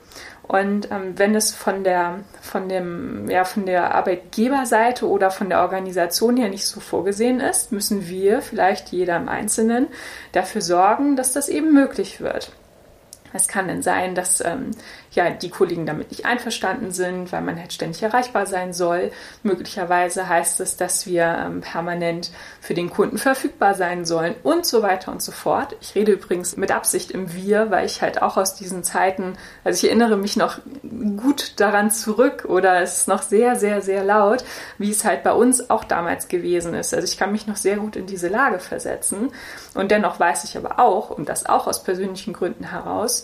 Und 0.46 0.92
ähm, 0.92 1.18
wenn 1.18 1.36
es 1.36 1.54
von 1.54 1.84
der, 1.84 2.20
von, 2.42 2.68
dem, 2.68 3.30
ja, 3.30 3.46
von 3.46 3.66
der 3.66 3.96
Arbeitgeberseite 3.96 5.08
oder 5.08 5.32
von 5.32 5.50
der 5.50 5.62
Organisation 5.62 6.36
her 6.36 6.50
nicht 6.50 6.66
so 6.66 6.82
vorgesehen 6.82 7.40
ist, 7.40 7.72
müssen 7.72 8.08
wir, 8.08 8.42
vielleicht 8.42 8.90
jeder 8.90 9.16
im 9.16 9.30
Einzelnen, 9.30 9.88
dafür 10.34 10.62
sorgen, 10.62 11.16
dass 11.16 11.32
das 11.32 11.48
eben 11.48 11.74
möglich 11.74 12.20
wird. 12.20 12.52
Es 13.32 13.48
kann 13.48 13.68
dann 13.68 13.82
sein, 13.82 14.14
dass 14.16 14.42
ähm, 14.42 14.72
ja, 15.16 15.30
die 15.30 15.50
Kollegen 15.50 15.86
damit 15.86 16.12
nicht 16.12 16.26
einverstanden 16.26 16.92
sind, 16.92 17.32
weil 17.32 17.42
man 17.42 17.60
halt 17.60 17.74
ständig 17.74 18.02
erreichbar 18.02 18.46
sein 18.46 18.74
soll. 18.74 19.12
Möglicherweise 19.44 20.28
heißt 20.28 20.60
es, 20.60 20.76
dass 20.78 21.06
wir 21.06 21.24
ähm, 21.46 21.62
permanent 21.62 22.32
für 22.62 22.74
den 22.74 22.90
Kunden 22.90 23.18
verfügbar 23.18 23.76
sein 23.76 24.06
sollen 24.06 24.36
und 24.44 24.66
so 24.66 24.82
weiter 24.82 25.12
und 25.12 25.22
so 25.22 25.32
fort. 25.32 25.76
Ich 25.82 25.96
rede 25.96 26.14
übrigens 26.14 26.58
mit 26.58 26.72
Absicht 26.72 27.12
im 27.12 27.34
Wir, 27.34 27.70
weil 27.70 27.86
ich 27.86 28.02
halt 28.02 28.22
auch 28.22 28.38
aus 28.38 28.56
diesen 28.56 28.84
Zeiten, 28.84 29.38
also 29.64 29.78
ich 29.78 29.90
erinnere 29.90 30.18
mich 30.18 30.36
noch 30.36 30.60
gut 31.18 31.54
daran 31.58 31.92
zurück 31.92 32.46
oder 32.48 32.82
es 32.82 33.00
ist 33.00 33.08
noch 33.08 33.22
sehr, 33.22 33.56
sehr, 33.56 33.82
sehr 33.82 34.04
laut, 34.04 34.44
wie 34.78 34.92
es 34.92 35.06
halt 35.06 35.24
bei 35.24 35.34
uns 35.34 35.70
auch 35.70 35.84
damals 35.84 36.28
gewesen 36.28 36.74
ist. 36.74 36.94
Also 36.94 37.06
ich 37.06 37.18
kann 37.18 37.32
mich 37.32 37.48
noch 37.48 37.58
sehr 37.58 37.78
gut 37.78 37.96
in 37.96 38.08
diese 38.08 38.28
Lage 38.30 38.60
versetzen 38.60 39.32
und 39.76 39.92
dennoch 39.92 40.20
weiß 40.20 40.44
ich 40.46 40.58
aber 40.58 40.80
auch, 40.80 41.12
und 41.12 41.30
das 41.30 41.46
auch 41.46 41.68
aus 41.68 41.84
persönlichen 41.84 42.34
Gründen 42.34 42.64
heraus, 42.64 43.24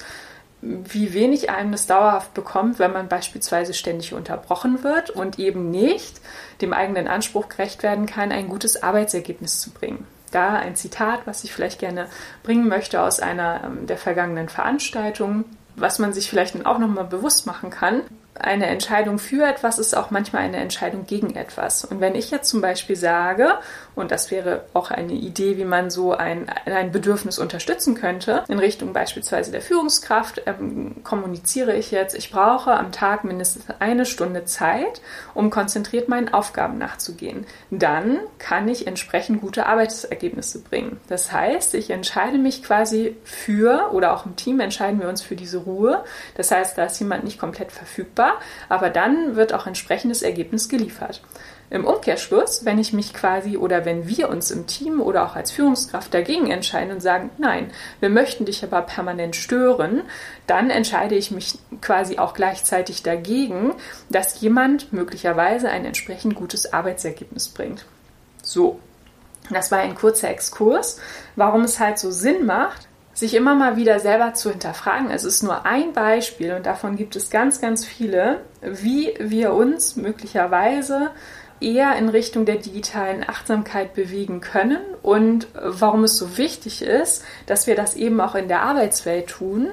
wie 0.62 1.14
wenig 1.14 1.50
einem 1.50 1.72
das 1.72 1.88
dauerhaft 1.88 2.34
bekommt, 2.34 2.80
wenn 2.80 2.92
man 2.92 3.08
beispielsweise 3.08 3.74
ständig 3.74 4.14
unterbrochen 4.14 4.84
wird 4.84 5.10
und 5.10 5.40
eben 5.40 5.72
nicht 5.72 6.20
dem 6.62 6.74
eigenen 6.74 7.08
Anspruch 7.08 7.48
gerecht 7.50 7.82
werden 7.84 8.06
kann, 8.06 8.32
ein 8.32 8.50
gutes 8.50 8.84
Arbeitsergebnis 8.84 9.62
zu 9.62 9.72
bringen. 9.72 10.06
Da 10.32 10.56
ein 10.56 10.76
Zitat, 10.76 11.22
was 11.26 11.44
ich 11.44 11.54
vielleicht 11.54 11.80
gerne 11.80 12.08
bringen 12.44 12.68
möchte 12.68 13.02
aus 13.02 13.20
einer 13.20 13.62
ähm, 13.64 13.88
der 13.88 13.98
vergangenen 13.98 14.50
Veranstaltungen, 14.50 15.46
was 15.76 15.98
man 15.98 16.14
sich 16.14 16.30
vielleicht 16.30 16.66
auch 16.66 16.78
nochmal 16.78 17.06
bewusst 17.06 17.46
machen 17.46 17.70
kann 17.70 18.02
eine 18.40 18.68
Entscheidung 18.68 19.20
für 19.20 19.46
etwas 19.46 19.80
ist 19.80 19.96
auch 19.96 20.12
manchmal 20.12 20.44
eine 20.44 20.58
Entscheidung 20.58 21.06
gegen 21.06 21.36
etwas. 21.36 21.84
Und 21.84 22.00
wenn 22.00 22.16
ich 22.16 22.32
jetzt 22.32 22.50
zum 22.50 22.62
Beispiel 22.62 22.96
sage, 22.96 23.56
und 23.96 24.12
das 24.12 24.32
wäre 24.32 24.64
auch 24.74 24.92
eine 24.92 25.14
Idee, 25.14 25.58
wie 25.58 25.66
man 25.66 25.90
so 25.90 26.14
ein, 26.14 26.48
ein 26.66 26.92
Bedürfnis 26.92 27.38
unterstützen 27.38 27.96
könnte, 27.96 28.46
in 28.48 28.60
Richtung 28.60 28.94
beispielsweise 28.94 29.52
der 29.52 29.62
Führungskraft, 29.62 30.44
ähm, 30.46 31.04
kommuniziere 31.04 31.76
ich 31.76 31.92
jetzt, 31.92 32.16
ich 32.16 32.32
brauche 32.32 32.72
am 32.72 32.92
Tag 32.92 33.26
mindestens 33.26 33.66
eine 33.80 34.06
Stunde 34.06 34.46
Zeit, 34.46 35.02
um 35.34 35.50
konzentriert 35.50 36.08
meinen 36.08 36.34
Aufgaben 36.34 36.78
nachzugehen. 36.78 37.46
Dann 37.72 38.20
kann 38.38 38.70
ich 38.70 38.88
entsprechend 38.88 39.42
gute 39.42 39.66
Arbeitsergebnisse 39.66 40.62
bringen. 40.62 41.00
Das 41.08 41.32
heißt, 41.32 41.74
ich 41.76 41.90
entscheide 41.90 42.38
mich 42.38 42.64
quasi 42.64 43.18
für, 43.26 43.90
oder 43.92 44.14
auch 44.14 44.26
im 44.26 44.38
Team 44.38 44.62
entscheiden 44.62 45.02
wir 45.02 45.10
uns 45.10 45.22
für 45.22 45.36
diese 45.36 45.58
Ruhe. 45.58 46.04
Das 46.36 46.52
heißt, 46.52 46.78
da 46.78 46.86
ist 46.86 47.00
jemand 47.00 47.26
nicht 47.26 47.40
komplett 47.40 47.72
verfügbar 47.72 48.29
aber 48.68 48.90
dann 48.90 49.36
wird 49.36 49.54
auch 49.54 49.68
entsprechendes 49.68 50.22
Ergebnis 50.22 50.70
geliefert. 50.70 51.22
Im 51.72 51.86
Umkehrschluss, 51.86 52.66
wenn 52.66 52.80
ich 52.80 52.94
mich 52.94 53.14
quasi 53.14 53.56
oder 53.56 53.86
wenn 53.86 54.08
wir 54.08 54.30
uns 54.30 54.50
im 54.50 54.66
Team 54.66 55.02
oder 55.02 55.24
auch 55.24 55.36
als 55.36 55.52
Führungskraft 55.52 56.12
dagegen 56.12 56.50
entscheiden 56.50 56.92
und 56.92 57.02
sagen, 57.02 57.30
nein, 57.38 57.72
wir 58.00 58.10
möchten 58.10 58.46
dich 58.46 58.64
aber 58.64 58.82
permanent 58.82 59.36
stören, 59.36 60.02
dann 60.48 60.72
entscheide 60.72 61.14
ich 61.14 61.30
mich 61.30 61.60
quasi 61.80 62.18
auch 62.18 62.34
gleichzeitig 62.34 63.04
dagegen, 63.04 63.76
dass 64.10 64.42
jemand 64.42 64.92
möglicherweise 64.92 65.70
ein 65.70 65.86
entsprechend 65.86 66.34
gutes 66.34 66.74
Arbeitsergebnis 66.74 67.50
bringt. 67.50 67.86
So, 68.42 68.80
das 69.52 69.72
war 69.72 69.80
ein 69.80 69.96
kurzer 69.96 70.30
Exkurs, 70.30 71.00
warum 71.36 71.64
es 71.64 71.80
halt 71.80 72.00
so 72.00 72.10
Sinn 72.10 72.48
macht, 72.48 72.89
sich 73.20 73.34
immer 73.34 73.54
mal 73.54 73.76
wieder 73.76 74.00
selber 74.00 74.34
zu 74.34 74.50
hinterfragen. 74.50 75.12
Es 75.12 75.26
ist 75.26 75.44
nur 75.44 75.66
ein 75.66 75.92
Beispiel 75.92 76.54
und 76.54 76.66
davon 76.66 76.96
gibt 76.96 77.18
es 77.18 77.30
ganz, 77.30 77.60
ganz 77.60 77.86
viele, 77.86 78.40
wie 78.62 79.14
wir 79.20 79.54
uns 79.54 79.98
möglicherweise 79.98 81.12
eher 81.60 81.98
in 81.98 82.08
Richtung 82.08 82.46
der 82.46 82.56
digitalen 82.56 83.28
Achtsamkeit 83.28 83.94
bewegen 83.94 84.40
können 84.40 84.80
und 85.02 85.50
warum 85.54 86.06
es 86.06 86.18
so 86.18 86.38
wichtig 86.38 86.82
ist, 86.82 87.26
dass 87.46 87.68
wir 87.68 87.76
das 87.76 87.96
eben 87.96 88.22
auch 88.22 88.36
in 88.36 88.48
der 88.48 88.62
Arbeitswelt 88.62 89.28
tun, 89.28 89.68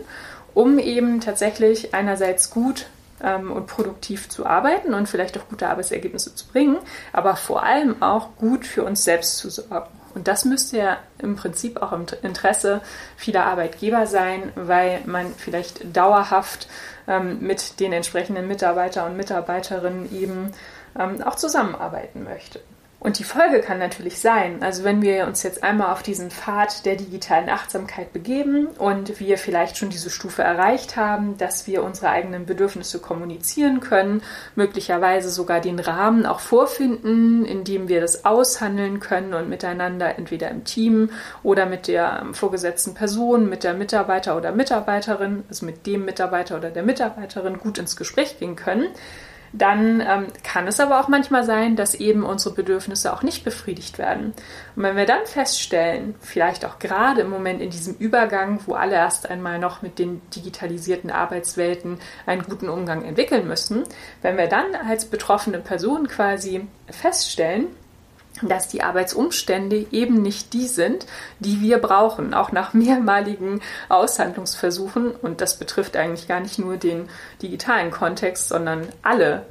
um 0.53 0.81
eben 0.81 1.21
tatsächlich 1.21 1.95
einerseits 1.95 2.51
gut 2.51 2.87
ähm, 3.23 3.53
und 3.53 3.69
produktiv 3.69 4.29
zu 4.29 4.45
arbeiten 4.45 4.93
und 4.93 5.09
vielleicht 5.09 5.39
auch 5.39 5.49
gute 5.49 5.69
Arbeitsergebnisse 5.69 6.35
zu 6.35 6.49
bringen, 6.49 6.79
aber 7.13 7.37
vor 7.37 7.63
allem 7.63 8.03
auch 8.03 8.35
gut 8.37 8.67
für 8.67 8.83
uns 8.83 9.05
selbst 9.05 9.39
zu 9.39 9.51
sorgen. 9.51 9.87
Und 10.17 10.29
das 10.29 10.47
müsste 10.47 10.79
ja 10.79 10.97
im 11.19 11.37
Prinzip 11.37 11.83
auch 11.83 11.93
im 11.93 12.07
Interesse 12.23 12.81
vieler 13.19 13.45
Arbeitgeber 13.45 14.07
sein, 14.07 14.51
weil 14.55 15.03
man 15.05 15.35
vielleicht 15.37 15.95
dauerhaft 15.95 16.69
ähm, 17.07 17.41
mit 17.41 17.81
den 17.81 17.93
entsprechenden 17.93 18.49
Mitarbeiter 18.49 19.05
und 19.05 19.19
Mitarbeiterinnen 19.19 20.11
eben 20.11 20.53
ähm, 20.99 21.23
auch 21.23 21.35
zusammenarbeiten 21.35 22.25
möchte. 22.25 22.61
Und 22.99 23.19
die 23.19 23.25
Folge 23.25 23.61
kann 23.61 23.79
natürlich 23.79 24.21
sein, 24.21 24.63
also 24.63 24.83
wenn 24.83 25.03
wir 25.03 25.27
uns 25.27 25.43
jetzt 25.43 25.63
einmal 25.63 25.93
auf 25.93 26.03
diesen 26.03 26.31
Pfad 26.31 26.87
der 26.87 26.97
digitalen 26.97 27.51
Achtsamkeit 27.51 28.15
begeben 28.15 28.69
und 28.79 29.21
wir 29.21 29.37
vielleicht 29.37 29.77
schon 29.77 29.91
diese 29.91 30.09
Stufe 30.09 30.43
erreicht 30.43 30.97
haben, 30.97 31.37
dass 31.37 31.67
wir 31.67 31.85
unsere 31.85 32.09
eigenen 32.09 32.47
Bedürfnisse 32.47 32.99
kommunizieren 32.99 33.81
können, 33.81 34.23
möglicherweise 34.55 35.29
sogar 35.29 35.61
den 35.61 35.79
Rahmen 35.79 36.25
auch 36.25 36.41
vorfinden, 36.41 37.45
in 37.45 37.65
dem 37.65 37.89
wir 37.89 38.01
das 38.01 38.25
aushandeln 38.25 38.99
können 38.99 39.35
und 39.35 39.51
miteinander 39.51 40.17
entweder 40.17 40.51
im 40.51 40.65
Team 40.65 41.11
oder 41.43 41.67
mit 41.67 41.89
der 41.89 42.27
vorgesetzten 42.33 42.95
Person, 42.95 43.49
mit 43.51 43.63
der 43.63 43.75
Mitarbeiter 43.75 44.39
oder 44.39 44.53
Mitarbeiterin, 44.53 45.45
also 45.51 45.67
mit 45.67 45.87
dem 45.87 46.07
Mitarbeiter 46.07 46.57
oder 46.57 46.71
der 46.71 46.83
Mitarbeiterin 46.83 47.59
gut 47.59 47.77
ins 47.77 47.95
Gespräch 47.95 48.39
gehen 48.39 48.57
können 48.57 48.89
dann 49.53 50.01
ähm, 50.01 50.27
kann 50.43 50.67
es 50.67 50.81
aber 50.81 51.01
auch 51.01 51.09
manchmal 51.09 51.45
sein, 51.45 51.77
dass 51.77 51.95
eben 51.95 52.25
unsere 52.25 52.55
Bedürfnisse 52.55 53.13
auch 53.13 53.23
nicht 53.23 53.45
befriedigt 53.45 53.99
werden. 53.99 54.35
Und 54.75 54.83
wenn 54.83 54.97
wir 54.97 55.07
dann 55.07 55.25
feststellen, 55.27 56.15
vielleicht 56.21 56.65
auch 56.65 56.79
gerade 56.79 57.23
im 57.23 57.31
Moment 57.31 57.61
in 57.61 57.71
diesem 57.71 57.95
Übergang, 57.97 58.61
wo 58.67 58.75
alle 58.75 58.95
erst 58.95 59.31
einmal 59.31 59.59
noch 59.59 59.83
mit 59.83 59.99
den 59.99 60.21
digitalisierten 60.35 61.11
Arbeitswelten 61.11 61.99
einen 62.27 62.43
guten 62.43 62.69
Umgang 62.69 63.05
entwickeln 63.05 63.47
müssen, 63.47 63.85
wenn 64.23 64.37
wir 64.37 64.49
dann 64.49 64.75
als 64.89 65.07
betroffene 65.07 65.59
Person 65.59 66.09
quasi 66.09 66.67
feststellen, 66.91 67.69
dass 68.43 68.69
die 68.69 68.83
Arbeitsumstände 68.83 69.87
eben 69.91 70.23
nicht 70.23 70.53
die 70.53 70.67
sind, 70.67 71.07
die 71.41 71.61
wir 71.61 71.79
brauchen, 71.79 72.35
auch 72.35 72.53
nach 72.53 72.73
mehrmaligen 72.73 73.61
Aushandlungsversuchen. 73.89 75.11
Und 75.11 75.41
das 75.41 75.59
betrifft 75.59 75.97
eigentlich 75.97 76.29
gar 76.29 76.41
nicht 76.41 76.59
nur 76.59 76.77
den 76.77 77.09
digitalen 77.43 77.91
Kontext, 77.91 78.49
sondern 78.49 78.87
alle, 79.03 79.47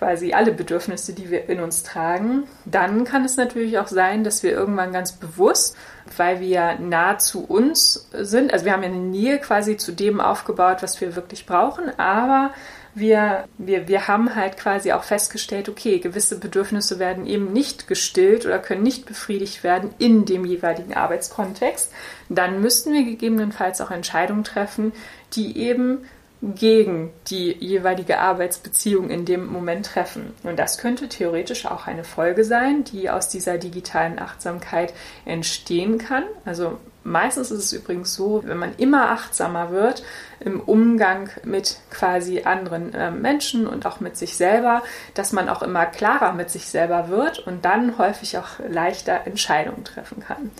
quasi 0.00 0.32
alle 0.32 0.52
Bedürfnisse, 0.52 1.12
die 1.12 1.30
wir 1.30 1.48
in 1.50 1.60
uns 1.60 1.82
tragen. 1.82 2.44
Dann 2.64 3.04
kann 3.04 3.24
es 3.24 3.36
natürlich 3.36 3.78
auch 3.78 3.88
sein, 3.88 4.24
dass 4.24 4.42
wir 4.42 4.52
irgendwann 4.52 4.92
ganz 4.92 5.12
bewusst, 5.12 5.76
weil 6.16 6.40
wir 6.40 6.78
nah 6.80 7.18
zu 7.18 7.44
uns 7.44 8.08
sind, 8.12 8.52
also 8.52 8.64
wir 8.64 8.72
haben 8.72 8.82
ja 8.82 8.88
eine 8.88 8.98
Nähe 8.98 9.38
quasi 9.38 9.76
zu 9.76 9.92
dem 9.92 10.20
aufgebaut, 10.20 10.78
was 10.80 11.00
wir 11.00 11.16
wirklich 11.16 11.44
brauchen, 11.44 11.98
aber 11.98 12.52
wir, 12.94 13.44
wir, 13.58 13.88
wir 13.88 14.08
haben 14.08 14.34
halt 14.34 14.56
quasi 14.56 14.92
auch 14.92 15.04
festgestellt, 15.04 15.68
okay, 15.68 15.98
gewisse 15.98 16.38
Bedürfnisse 16.38 16.98
werden 16.98 17.26
eben 17.26 17.52
nicht 17.52 17.86
gestillt 17.86 18.46
oder 18.46 18.58
können 18.58 18.82
nicht 18.82 19.06
befriedigt 19.06 19.62
werden 19.62 19.94
in 19.98 20.24
dem 20.24 20.44
jeweiligen 20.44 20.94
Arbeitskontext. 20.94 21.92
Dann 22.28 22.60
müssten 22.60 22.92
wir 22.92 23.04
gegebenenfalls 23.04 23.80
auch 23.80 23.90
Entscheidungen 23.90 24.44
treffen, 24.44 24.92
die 25.34 25.58
eben 25.58 26.04
gegen 26.42 27.10
die 27.26 27.52
jeweilige 27.52 28.18
Arbeitsbeziehung 28.18 29.10
in 29.10 29.26
dem 29.26 29.46
Moment 29.46 29.86
treffen. 29.86 30.32
Und 30.42 30.58
das 30.58 30.78
könnte 30.78 31.08
theoretisch 31.08 31.66
auch 31.66 31.86
eine 31.86 32.04
Folge 32.04 32.44
sein, 32.44 32.84
die 32.84 33.10
aus 33.10 33.28
dieser 33.28 33.58
digitalen 33.58 34.18
Achtsamkeit 34.18 34.94
entstehen 35.26 35.98
kann. 35.98 36.24
Also 36.46 36.78
meistens 37.04 37.50
ist 37.50 37.64
es 37.64 37.72
übrigens 37.72 38.14
so, 38.14 38.42
wenn 38.44 38.58
man 38.58 38.74
immer 38.76 39.10
achtsamer 39.10 39.70
wird 39.70 40.02
im 40.40 40.60
Umgang 40.60 41.30
mit 41.44 41.76
quasi 41.90 42.42
anderen 42.42 42.94
äh, 42.94 43.10
Menschen 43.10 43.66
und 43.66 43.86
auch 43.86 44.00
mit 44.00 44.16
sich 44.16 44.36
selber, 44.36 44.82
dass 45.14 45.32
man 45.32 45.48
auch 45.48 45.62
immer 45.62 45.86
klarer 45.86 46.32
mit 46.32 46.50
sich 46.50 46.66
selber 46.66 47.08
wird 47.08 47.38
und 47.40 47.64
dann 47.64 47.98
häufig 47.98 48.38
auch 48.38 48.58
leichter 48.68 49.26
Entscheidungen 49.26 49.84
treffen 49.84 50.20
kann. 50.20 50.50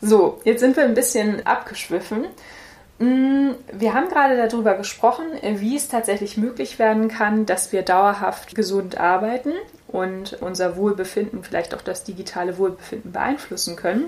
So, 0.00 0.40
jetzt 0.44 0.60
sind 0.60 0.76
wir 0.76 0.84
ein 0.84 0.94
bisschen 0.94 1.46
abgeschwiffen. 1.46 2.26
Mm, 2.98 3.50
wir 3.72 3.94
haben 3.94 4.08
gerade 4.08 4.36
darüber 4.36 4.74
gesprochen, 4.74 5.26
wie 5.42 5.76
es 5.76 5.88
tatsächlich 5.88 6.36
möglich 6.36 6.78
werden 6.78 7.08
kann, 7.08 7.46
dass 7.46 7.72
wir 7.72 7.82
dauerhaft 7.82 8.54
gesund 8.54 8.98
arbeiten 8.98 9.52
und 9.88 10.38
unser 10.40 10.76
Wohlbefinden, 10.76 11.42
vielleicht 11.42 11.74
auch 11.74 11.82
das 11.82 12.04
digitale 12.04 12.58
Wohlbefinden 12.58 13.12
beeinflussen 13.12 13.76
können. 13.76 14.06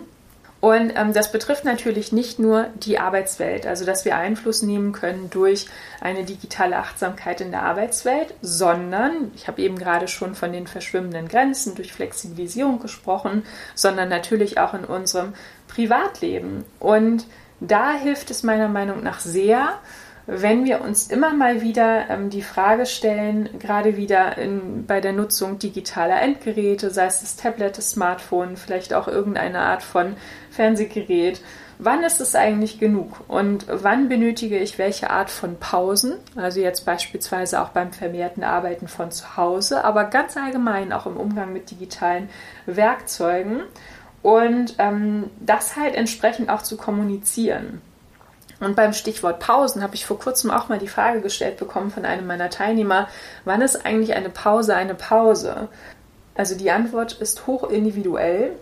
Und 0.61 0.92
ähm, 0.94 1.14
das 1.14 1.33
betrifft 1.33 1.64
natürlich 1.64 2.12
nicht 2.12 2.38
nur 2.38 2.66
die 2.75 2.99
Arbeitswelt, 2.99 3.66
also 3.66 3.87
dass 3.87 4.05
wir 4.05 4.16
Einfluss 4.16 4.62
nehmen 4.62 4.92
können 4.92 5.31
durch 5.31 5.66
eine 6.01 6.25
digitale 6.25 6.77
Achtsamkeit 6.77 7.40
in 7.40 7.51
der 7.51 7.62
Arbeitswelt, 7.62 8.35
sondern, 8.42 9.33
ich 9.35 9.49
habe 9.49 9.62
eben 9.62 9.79
gerade 9.79 10.07
schon 10.07 10.35
von 10.35 10.53
den 10.53 10.66
verschwimmenden 10.66 11.29
Grenzen 11.29 11.75
durch 11.75 11.92
Flexibilisierung 11.92 12.79
gesprochen, 12.79 13.44
sondern 13.75 14.11
natürlich 14.11 14.59
auch 14.59 14.75
in 14.75 14.85
unserem 14.85 15.33
Privatleben. 15.66 16.64
Und 16.79 17.25
da 17.61 17.92
hilft 17.92 18.31
es 18.31 18.42
meiner 18.42 18.68
Meinung 18.68 19.03
nach 19.03 19.20
sehr, 19.20 19.79
wenn 20.26 20.64
wir 20.64 20.80
uns 20.80 21.09
immer 21.09 21.33
mal 21.33 21.62
wieder 21.62 22.09
ähm, 22.09 22.30
die 22.30 22.42
Frage 22.42 22.87
stellen, 22.87 23.48
gerade 23.59 23.96
wieder 23.96 24.38
in, 24.38 24.87
bei 24.87 25.00
der 25.00 25.12
Nutzung 25.12 25.59
digitaler 25.59 26.20
Endgeräte, 26.20 26.90
sei 26.90 27.06
es 27.06 27.20
das 27.20 27.37
Tablet, 27.37 27.78
das 27.78 27.90
Smartphone, 27.90 28.56
vielleicht 28.56 28.94
auch 28.94 29.09
irgendeine 29.09 29.61
Art 29.61 29.83
von 29.83 30.16
Fernsehgerät, 30.50 31.40
wann 31.78 32.04
ist 32.04 32.20
es 32.20 32.35
eigentlich 32.35 32.78
genug? 32.78 33.22
Und 33.26 33.66
wann 33.68 34.09
benötige 34.09 34.59
ich 34.59 34.78
welche 34.78 35.11
Art 35.11 35.30
von 35.30 35.56
Pausen, 35.59 36.14
also 36.37 36.61
jetzt 36.61 36.85
beispielsweise 36.85 37.61
auch 37.61 37.70
beim 37.70 37.92
vermehrten 37.92 38.44
Arbeiten 38.44 38.88
von 38.88 39.11
zu 39.11 39.37
Hause, 39.37 39.85
aber 39.85 40.04
ganz 40.04 40.37
allgemein 40.37 40.92
auch 40.92 41.06
im 41.06 41.16
Umgang 41.16 41.52
mit 41.52 41.70
digitalen 41.70 42.28
Werkzeugen. 42.66 43.62
Und 44.22 44.74
ähm, 44.78 45.30
das 45.40 45.76
halt 45.76 45.94
entsprechend 45.94 46.50
auch 46.50 46.61
zu 46.61 46.76
kommunizieren. 46.76 47.80
Und 48.61 48.77
beim 48.77 48.92
Stichwort 48.92 49.40
Pausen 49.40 49.83
habe 49.83 49.94
ich 49.94 50.07
vor 50.07 50.18
kurzem 50.18 50.51
auch 50.51 50.68
mal 50.68 50.79
die 50.79 50.88
Frage 50.88 51.23
gestellt 51.23 51.57
bekommen 51.57 51.90
von 51.90 52.05
einem 52.05 52.27
meiner 52.27 52.51
Teilnehmer, 52.51 53.09
wann 53.44 53.62
ist 53.62 53.87
eigentlich 53.87 54.14
eine 54.14 54.29
Pause 54.29 54.77
eine 54.77 54.94
Pause? 54.94 55.68
Also 56.35 56.57
die 56.57 56.70
Antwort 56.70 57.12
ist 57.14 57.46
hoch 57.46 57.68
individuell 57.70 58.53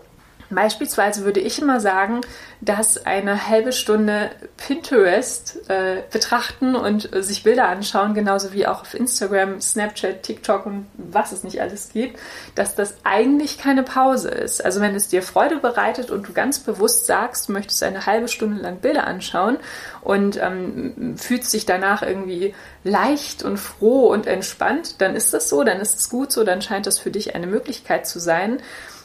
Beispielsweise 0.49 1.25
würde 1.25 1.39
ich 1.39 1.61
immer 1.61 1.79
sagen, 1.79 2.21
dass 2.59 3.05
eine 3.05 3.47
halbe 3.47 3.71
Stunde 3.71 4.31
Pinterest 4.57 5.69
äh, 5.69 6.01
betrachten 6.11 6.75
und 6.75 7.13
äh, 7.13 7.21
sich 7.21 7.43
Bilder 7.43 7.69
anschauen, 7.69 8.13
genauso 8.13 8.51
wie 8.51 8.65
auch 8.65 8.81
auf 8.81 8.93
Instagram, 8.93 9.61
Snapchat, 9.61 10.23
TikTok 10.23 10.65
und 10.65 10.87
was 10.97 11.31
es 11.31 11.43
nicht 11.43 11.61
alles 11.61 11.89
gibt, 11.93 12.19
dass 12.55 12.75
das 12.75 12.95
eigentlich 13.03 13.59
keine 13.59 13.83
Pause 13.83 14.29
ist. 14.29 14.65
Also 14.65 14.81
wenn 14.81 14.95
es 14.95 15.07
dir 15.07 15.21
Freude 15.21 15.57
bereitet 15.57 16.09
und 16.09 16.27
du 16.27 16.33
ganz 16.33 16.59
bewusst 16.59 17.05
sagst, 17.05 17.47
du 17.47 17.53
möchtest 17.53 17.83
eine 17.83 18.05
halbe 18.07 18.27
Stunde 18.27 18.61
lang 18.61 18.77
Bilder 18.77 19.05
anschauen 19.05 19.57
und 20.01 20.37
ähm, 20.41 21.15
fühlst 21.17 21.53
dich 21.53 21.65
danach 21.65 22.01
irgendwie 22.01 22.55
leicht 22.83 23.43
und 23.43 23.57
froh 23.57 24.07
und 24.07 24.25
entspannt, 24.25 24.99
dann 24.99 25.15
ist 25.15 25.33
das 25.33 25.47
so, 25.47 25.63
dann 25.63 25.79
ist 25.79 25.99
es 25.99 26.09
gut 26.09 26.31
so, 26.31 26.43
dann 26.43 26.61
scheint 26.61 26.87
das 26.87 26.97
für 26.97 27.11
dich 27.11 27.35
eine 27.35 27.47
Möglichkeit 27.47 28.07
zu 28.07 28.19
sein. 28.19 28.59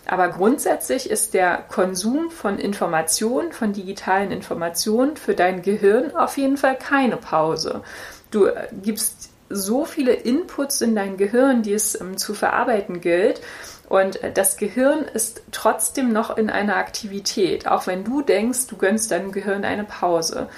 Aber 0.07 0.29
grundsätzlich 0.29 1.09
ist 1.09 1.35
der 1.35 1.65
Konsum 1.69 2.31
von 2.31 2.59
Informationen, 2.59 3.53
von 3.53 3.73
digitalen 3.73 4.31
Informationen 4.31 5.17
für 5.17 5.35
dein 5.35 5.63
Gehirn 5.63 6.15
auf 6.15 6.37
jeden 6.37 6.57
Fall 6.57 6.77
keine 6.77 7.17
Pause. 7.17 7.83
Du 8.31 8.47
äh, 8.47 8.69
gibst 8.83 9.31
so 9.49 9.85
viele 9.85 10.13
Inputs 10.13 10.81
in 10.81 10.95
dein 10.95 11.17
Gehirn, 11.17 11.63
die 11.63 11.73
es 11.73 11.99
ähm, 12.01 12.17
zu 12.17 12.35
verarbeiten 12.35 13.01
gilt. 13.01 13.41
Und 13.89 14.23
äh, 14.23 14.33
das 14.33 14.57
Gehirn 14.57 15.05
ist 15.05 15.43
trotzdem 15.53 16.13
noch 16.13 16.37
in 16.37 16.51
einer 16.51 16.77
Aktivität, 16.77 17.69
auch 17.69 17.87
wenn 17.87 18.05
du 18.05 18.23
denkst, 18.23 18.67
du 18.67 18.77
gönnst 18.77 19.11
deinem 19.11 19.33
Gehirn 19.33 19.65
eine 19.65 19.85
Pause. 19.85 20.49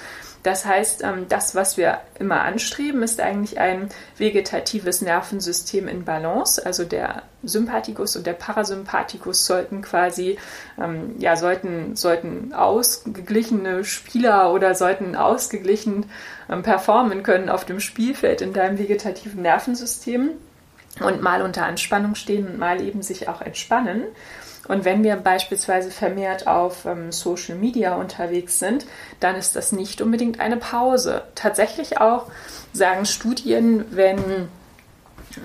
Das 0.47 0.65
heißt, 0.65 1.03
ähm, 1.03 1.25
das, 1.27 1.55
was 1.55 1.75
wir 1.75 1.99
immer 2.19 2.39
anstreben, 2.43 3.03
ist 3.03 3.19
eigentlich 3.19 3.59
ein 3.59 3.89
vegetatives 4.17 5.01
Nervensystem 5.01 5.89
in 5.89 6.05
Balance. 6.05 6.65
Also 6.65 6.85
der 6.85 7.23
Sympathikus 7.43 8.15
und 8.15 8.25
der 8.25 8.31
Parasympathikus 8.31 9.45
sollten 9.45 9.81
quasi, 9.81 10.37
ähm, 10.81 11.15
ja, 11.17 11.35
sollten, 11.35 11.97
sollten 11.97 12.53
ausgeglichene 12.53 13.83
Spieler 13.83 14.53
oder 14.53 14.73
sollten 14.73 15.17
ausgeglichen 15.17 16.09
ähm, 16.49 16.63
performen 16.63 17.23
können 17.23 17.49
auf 17.49 17.65
dem 17.65 17.81
Spielfeld 17.81 18.39
in 18.39 18.53
deinem 18.53 18.79
vegetativen 18.79 19.41
Nervensystem 19.41 20.29
und 21.01 21.21
mal 21.21 21.41
unter 21.41 21.65
Anspannung 21.65 22.15
stehen 22.15 22.47
und 22.47 22.57
mal 22.57 22.79
eben 22.81 23.01
sich 23.01 23.27
auch 23.27 23.41
entspannen. 23.41 24.03
Und 24.67 24.85
wenn 24.85 25.03
wir 25.03 25.15
beispielsweise 25.15 25.91
vermehrt 25.91 26.47
auf 26.47 26.85
ähm, 26.85 27.11
Social 27.11 27.57
Media 27.57 27.95
unterwegs 27.95 28.59
sind, 28.59 28.85
dann 29.19 29.35
ist 29.35 29.55
das 29.55 29.71
nicht 29.71 30.01
unbedingt 30.01 30.39
eine 30.39 30.57
Pause. 30.57 31.23
Tatsächlich 31.35 31.99
auch 31.99 32.25
sagen 32.73 33.05
Studien, 33.05 33.85
wenn 33.91 34.49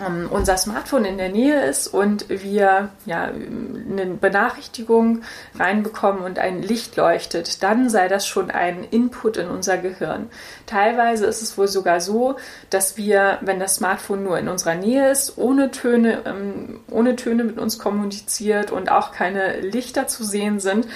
ähm, 0.06 0.28
unser 0.30 0.56
Smartphone 0.56 1.04
in 1.04 1.18
der 1.18 1.28
Nähe 1.28 1.64
ist 1.64 1.88
und 1.88 2.28
wir 2.28 2.90
ja, 3.06 3.24
eine 3.24 4.06
Benachrichtigung 4.06 5.22
reinbekommen 5.58 6.22
und 6.22 6.38
ein 6.38 6.62
Licht 6.62 6.96
leuchtet, 6.96 7.62
dann 7.62 7.88
sei 7.88 8.08
das 8.08 8.26
schon 8.26 8.50
ein 8.50 8.84
Input 8.84 9.36
in 9.36 9.48
unser 9.48 9.78
Gehirn. 9.78 10.30
Teilweise 10.66 11.26
ist 11.26 11.42
es 11.42 11.56
wohl 11.58 11.68
sogar 11.68 12.00
so, 12.00 12.36
dass 12.70 12.96
wir, 12.96 13.38
wenn 13.42 13.60
das 13.60 13.76
Smartphone 13.76 14.24
nur 14.24 14.38
in 14.38 14.48
unserer 14.48 14.74
Nähe 14.74 15.10
ist, 15.10 15.38
ohne 15.38 15.70
Töne, 15.70 16.22
ähm, 16.24 16.80
ohne 16.90 17.16
Töne 17.16 17.44
mit 17.44 17.58
uns 17.58 17.78
kommuniziert 17.78 18.70
und 18.70 18.90
auch 18.90 19.12
keine 19.12 19.60
Lichter 19.60 20.06
zu 20.06 20.24
sehen 20.24 20.60
sind, 20.60 20.86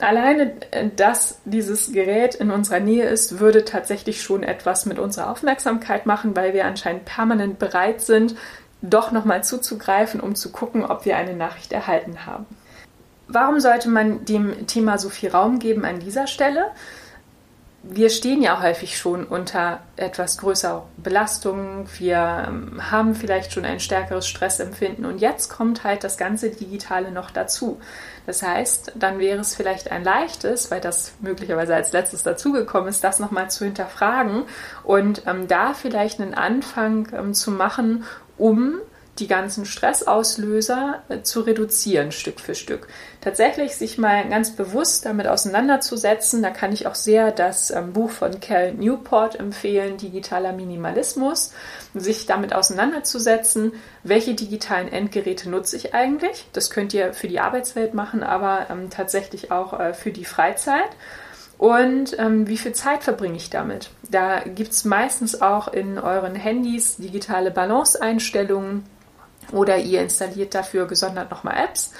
Alleine, 0.00 0.52
äh, 0.72 0.88
dass 0.94 1.40
dieses 1.44 1.92
Gerät 1.92 2.34
in 2.34 2.50
unserer 2.50 2.80
Nähe 2.80 3.04
ist, 3.04 3.38
würde 3.38 3.64
tatsächlich 3.64 4.22
schon 4.22 4.42
etwas 4.42 4.86
mit 4.86 4.98
unserer 4.98 5.30
Aufmerksamkeit 5.30 6.06
machen, 6.06 6.34
weil 6.36 6.52
wir 6.52 6.64
anscheinend 6.64 7.04
permanent 7.04 7.58
bereit 7.58 8.00
sind, 8.00 8.34
doch 8.82 9.12
nochmal 9.12 9.44
zuzugreifen, 9.44 10.20
um 10.20 10.34
zu 10.34 10.50
gucken, 10.50 10.84
ob 10.84 11.04
wir 11.04 11.16
eine 11.16 11.34
Nachricht 11.34 11.72
erhalten 11.72 12.26
haben. 12.26 12.46
Warum 13.28 13.60
sollte 13.60 13.88
man 13.88 14.24
dem 14.26 14.66
Thema 14.66 14.98
so 14.98 15.08
viel 15.08 15.30
Raum 15.30 15.58
geben 15.58 15.84
an 15.84 16.00
dieser 16.00 16.26
Stelle? 16.26 16.66
Wir 17.86 18.08
stehen 18.08 18.40
ja 18.40 18.62
häufig 18.62 18.96
schon 18.96 19.24
unter 19.24 19.80
etwas 19.96 20.38
größerer 20.38 20.86
Belastung. 20.96 21.86
Wir 21.98 22.46
ähm, 22.48 22.90
haben 22.90 23.14
vielleicht 23.14 23.52
schon 23.52 23.64
ein 23.64 23.78
stärkeres 23.78 24.26
Stressempfinden 24.26 25.04
und 25.04 25.18
jetzt 25.18 25.50
kommt 25.50 25.84
halt 25.84 26.02
das 26.02 26.16
ganze 26.16 26.50
Digitale 26.50 27.10
noch 27.10 27.30
dazu. 27.30 27.78
Das 28.26 28.42
heißt, 28.42 28.92
dann 28.94 29.18
wäre 29.18 29.40
es 29.40 29.54
vielleicht 29.54 29.90
ein 29.90 30.02
leichtes, 30.02 30.70
weil 30.70 30.80
das 30.80 31.12
möglicherweise 31.20 31.74
als 31.74 31.92
letztes 31.92 32.22
dazugekommen 32.22 32.88
ist, 32.88 33.04
das 33.04 33.18
nochmal 33.18 33.50
zu 33.50 33.64
hinterfragen 33.64 34.44
und 34.82 35.22
ähm, 35.26 35.46
da 35.46 35.74
vielleicht 35.74 36.20
einen 36.20 36.34
Anfang 36.34 37.08
ähm, 37.12 37.34
zu 37.34 37.50
machen, 37.50 38.04
um 38.38 38.80
die 39.18 39.28
ganzen 39.28 39.64
Stressauslöser 39.64 41.02
äh, 41.08 41.22
zu 41.22 41.40
reduzieren, 41.40 42.10
Stück 42.10 42.40
für 42.40 42.54
Stück. 42.54 42.88
Tatsächlich 43.20 43.76
sich 43.76 43.96
mal 43.96 44.28
ganz 44.28 44.56
bewusst 44.56 45.06
damit 45.06 45.26
auseinanderzusetzen, 45.26 46.42
da 46.42 46.50
kann 46.50 46.72
ich 46.72 46.86
auch 46.86 46.96
sehr 46.96 47.30
das 47.30 47.70
ähm, 47.70 47.92
Buch 47.92 48.10
von 48.10 48.40
Cal 48.40 48.74
Newport 48.74 49.38
empfehlen, 49.38 49.96
Digitaler 49.96 50.52
Minimalismus, 50.52 51.52
sich 51.94 52.26
damit 52.26 52.54
auseinanderzusetzen, 52.54 53.72
welche 54.02 54.34
digitalen 54.34 54.88
Endgeräte 54.88 55.48
nutze 55.48 55.76
ich 55.76 55.94
eigentlich. 55.94 56.46
Das 56.52 56.70
könnt 56.70 56.92
ihr 56.92 57.14
für 57.14 57.28
die 57.28 57.40
Arbeitswelt 57.40 57.94
machen, 57.94 58.22
aber 58.22 58.66
ähm, 58.70 58.90
tatsächlich 58.90 59.52
auch 59.52 59.78
äh, 59.78 59.94
für 59.94 60.10
die 60.10 60.24
Freizeit. 60.24 60.90
Und 61.56 62.18
ähm, 62.18 62.48
wie 62.48 62.58
viel 62.58 62.72
Zeit 62.72 63.04
verbringe 63.04 63.36
ich 63.36 63.48
damit? 63.48 63.90
Da 64.10 64.40
gibt 64.40 64.72
es 64.72 64.84
meistens 64.84 65.40
auch 65.40 65.68
in 65.68 65.98
euren 65.98 66.34
Handys 66.34 66.96
digitale 66.96 67.52
Balance-Einstellungen 67.52 68.84
oder 69.52 69.78
ihr 69.78 70.02
installiert 70.02 70.54
dafür 70.54 70.86
gesondert 70.86 71.30
nochmal 71.30 71.56
Apps, 71.64 71.92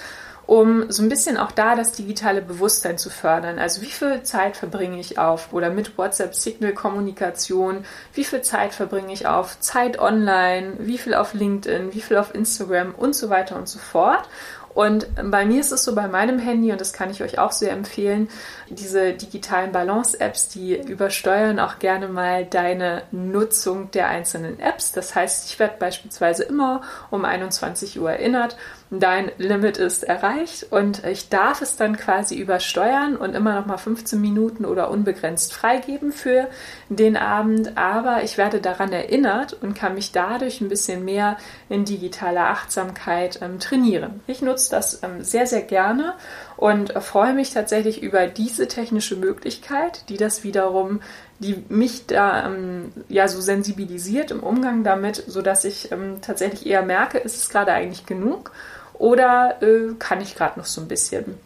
um 0.46 0.90
so 0.90 1.02
ein 1.02 1.08
bisschen 1.08 1.36
auch 1.38 1.52
da 1.52 1.74
das 1.74 1.92
digitale 1.92 2.42
Bewusstsein 2.42 2.98
zu 2.98 3.08
fördern. 3.08 3.58
Also 3.58 3.80
wie 3.80 3.90
viel 3.90 4.22
Zeit 4.22 4.56
verbringe 4.56 5.00
ich 5.00 5.18
auf 5.18 5.52
oder 5.52 5.70
mit 5.70 5.96
WhatsApp-Signal-Kommunikation, 5.96 7.84
wie 8.12 8.24
viel 8.24 8.42
Zeit 8.42 8.74
verbringe 8.74 9.12
ich 9.12 9.26
auf 9.26 9.58
Zeit 9.60 9.98
online, 9.98 10.74
wie 10.80 10.98
viel 10.98 11.14
auf 11.14 11.34
LinkedIn, 11.34 11.94
wie 11.94 12.02
viel 12.02 12.18
auf 12.18 12.34
Instagram 12.34 12.94
und 12.94 13.14
so 13.14 13.30
weiter 13.30 13.56
und 13.56 13.68
so 13.68 13.78
fort. 13.78 14.28
Und 14.74 15.06
bei 15.30 15.44
mir 15.44 15.60
ist 15.60 15.72
es 15.72 15.84
so 15.84 15.94
bei 15.94 16.08
meinem 16.08 16.38
Handy, 16.38 16.72
und 16.72 16.80
das 16.80 16.92
kann 16.92 17.10
ich 17.10 17.22
euch 17.22 17.38
auch 17.38 17.52
sehr 17.52 17.72
empfehlen, 17.72 18.28
diese 18.68 19.12
digitalen 19.12 19.72
Balance-Apps, 19.72 20.48
die 20.48 20.76
übersteuern 20.76 21.60
auch 21.60 21.78
gerne 21.78 22.08
mal 22.08 22.44
deine 22.44 23.02
Nutzung 23.12 23.90
der 23.92 24.08
einzelnen 24.08 24.58
Apps. 24.58 24.92
Das 24.92 25.14
heißt, 25.14 25.48
ich 25.48 25.58
werde 25.58 25.76
beispielsweise 25.78 26.42
immer 26.42 26.82
um 27.10 27.24
21 27.24 28.00
Uhr 28.00 28.10
erinnert, 28.10 28.56
dein 28.90 29.30
Limit 29.38 29.76
ist 29.76 30.04
erreicht 30.04 30.66
und 30.70 31.04
ich 31.04 31.28
darf 31.28 31.62
es 31.62 31.76
dann 31.76 31.96
quasi 31.96 32.36
übersteuern 32.36 33.16
und 33.16 33.34
immer 33.34 33.54
noch 33.54 33.66
mal 33.66 33.76
15 33.76 34.20
Minuten 34.20 34.64
oder 34.64 34.90
unbegrenzt 34.90 35.52
freigeben 35.52 36.12
für 36.12 36.48
den 36.88 37.16
Abend. 37.16 37.76
Aber 37.76 38.22
ich 38.22 38.38
werde 38.38 38.60
daran 38.60 38.92
erinnert 38.92 39.52
und 39.54 39.74
kann 39.74 39.94
mich 39.94 40.12
dadurch 40.12 40.60
ein 40.60 40.68
bisschen 40.68 41.04
mehr 41.04 41.36
in 41.68 41.84
digitaler 41.84 42.50
Achtsamkeit 42.50 43.40
ähm, 43.42 43.58
trainieren. 43.58 44.20
Ich 44.26 44.42
nutze 44.42 44.63
das 44.72 45.02
ähm, 45.02 45.22
sehr, 45.22 45.46
sehr 45.46 45.62
gerne 45.62 46.14
und 46.56 46.92
freue 47.02 47.34
mich 47.34 47.52
tatsächlich 47.52 48.02
über 48.02 48.26
diese 48.26 48.68
technische 48.68 49.16
Möglichkeit, 49.16 50.08
die 50.08 50.16
das 50.16 50.44
wiederum, 50.44 51.00
die 51.38 51.64
mich 51.68 52.06
da 52.06 52.46
ähm, 52.46 52.92
ja 53.08 53.28
so 53.28 53.40
sensibilisiert 53.40 54.30
im 54.30 54.42
Umgang 54.42 54.84
damit, 54.84 55.22
so 55.26 55.42
dass 55.42 55.64
ich 55.64 55.92
ähm, 55.92 56.20
tatsächlich 56.20 56.66
eher 56.66 56.82
merke, 56.82 57.18
ist 57.18 57.36
es 57.36 57.48
gerade 57.48 57.72
eigentlich 57.72 58.06
genug 58.06 58.52
oder 58.94 59.62
äh, 59.62 59.94
kann 59.98 60.20
ich 60.20 60.36
gerade 60.36 60.58
noch 60.58 60.66
so 60.66 60.80
ein 60.80 60.88
bisschen. 60.88 61.38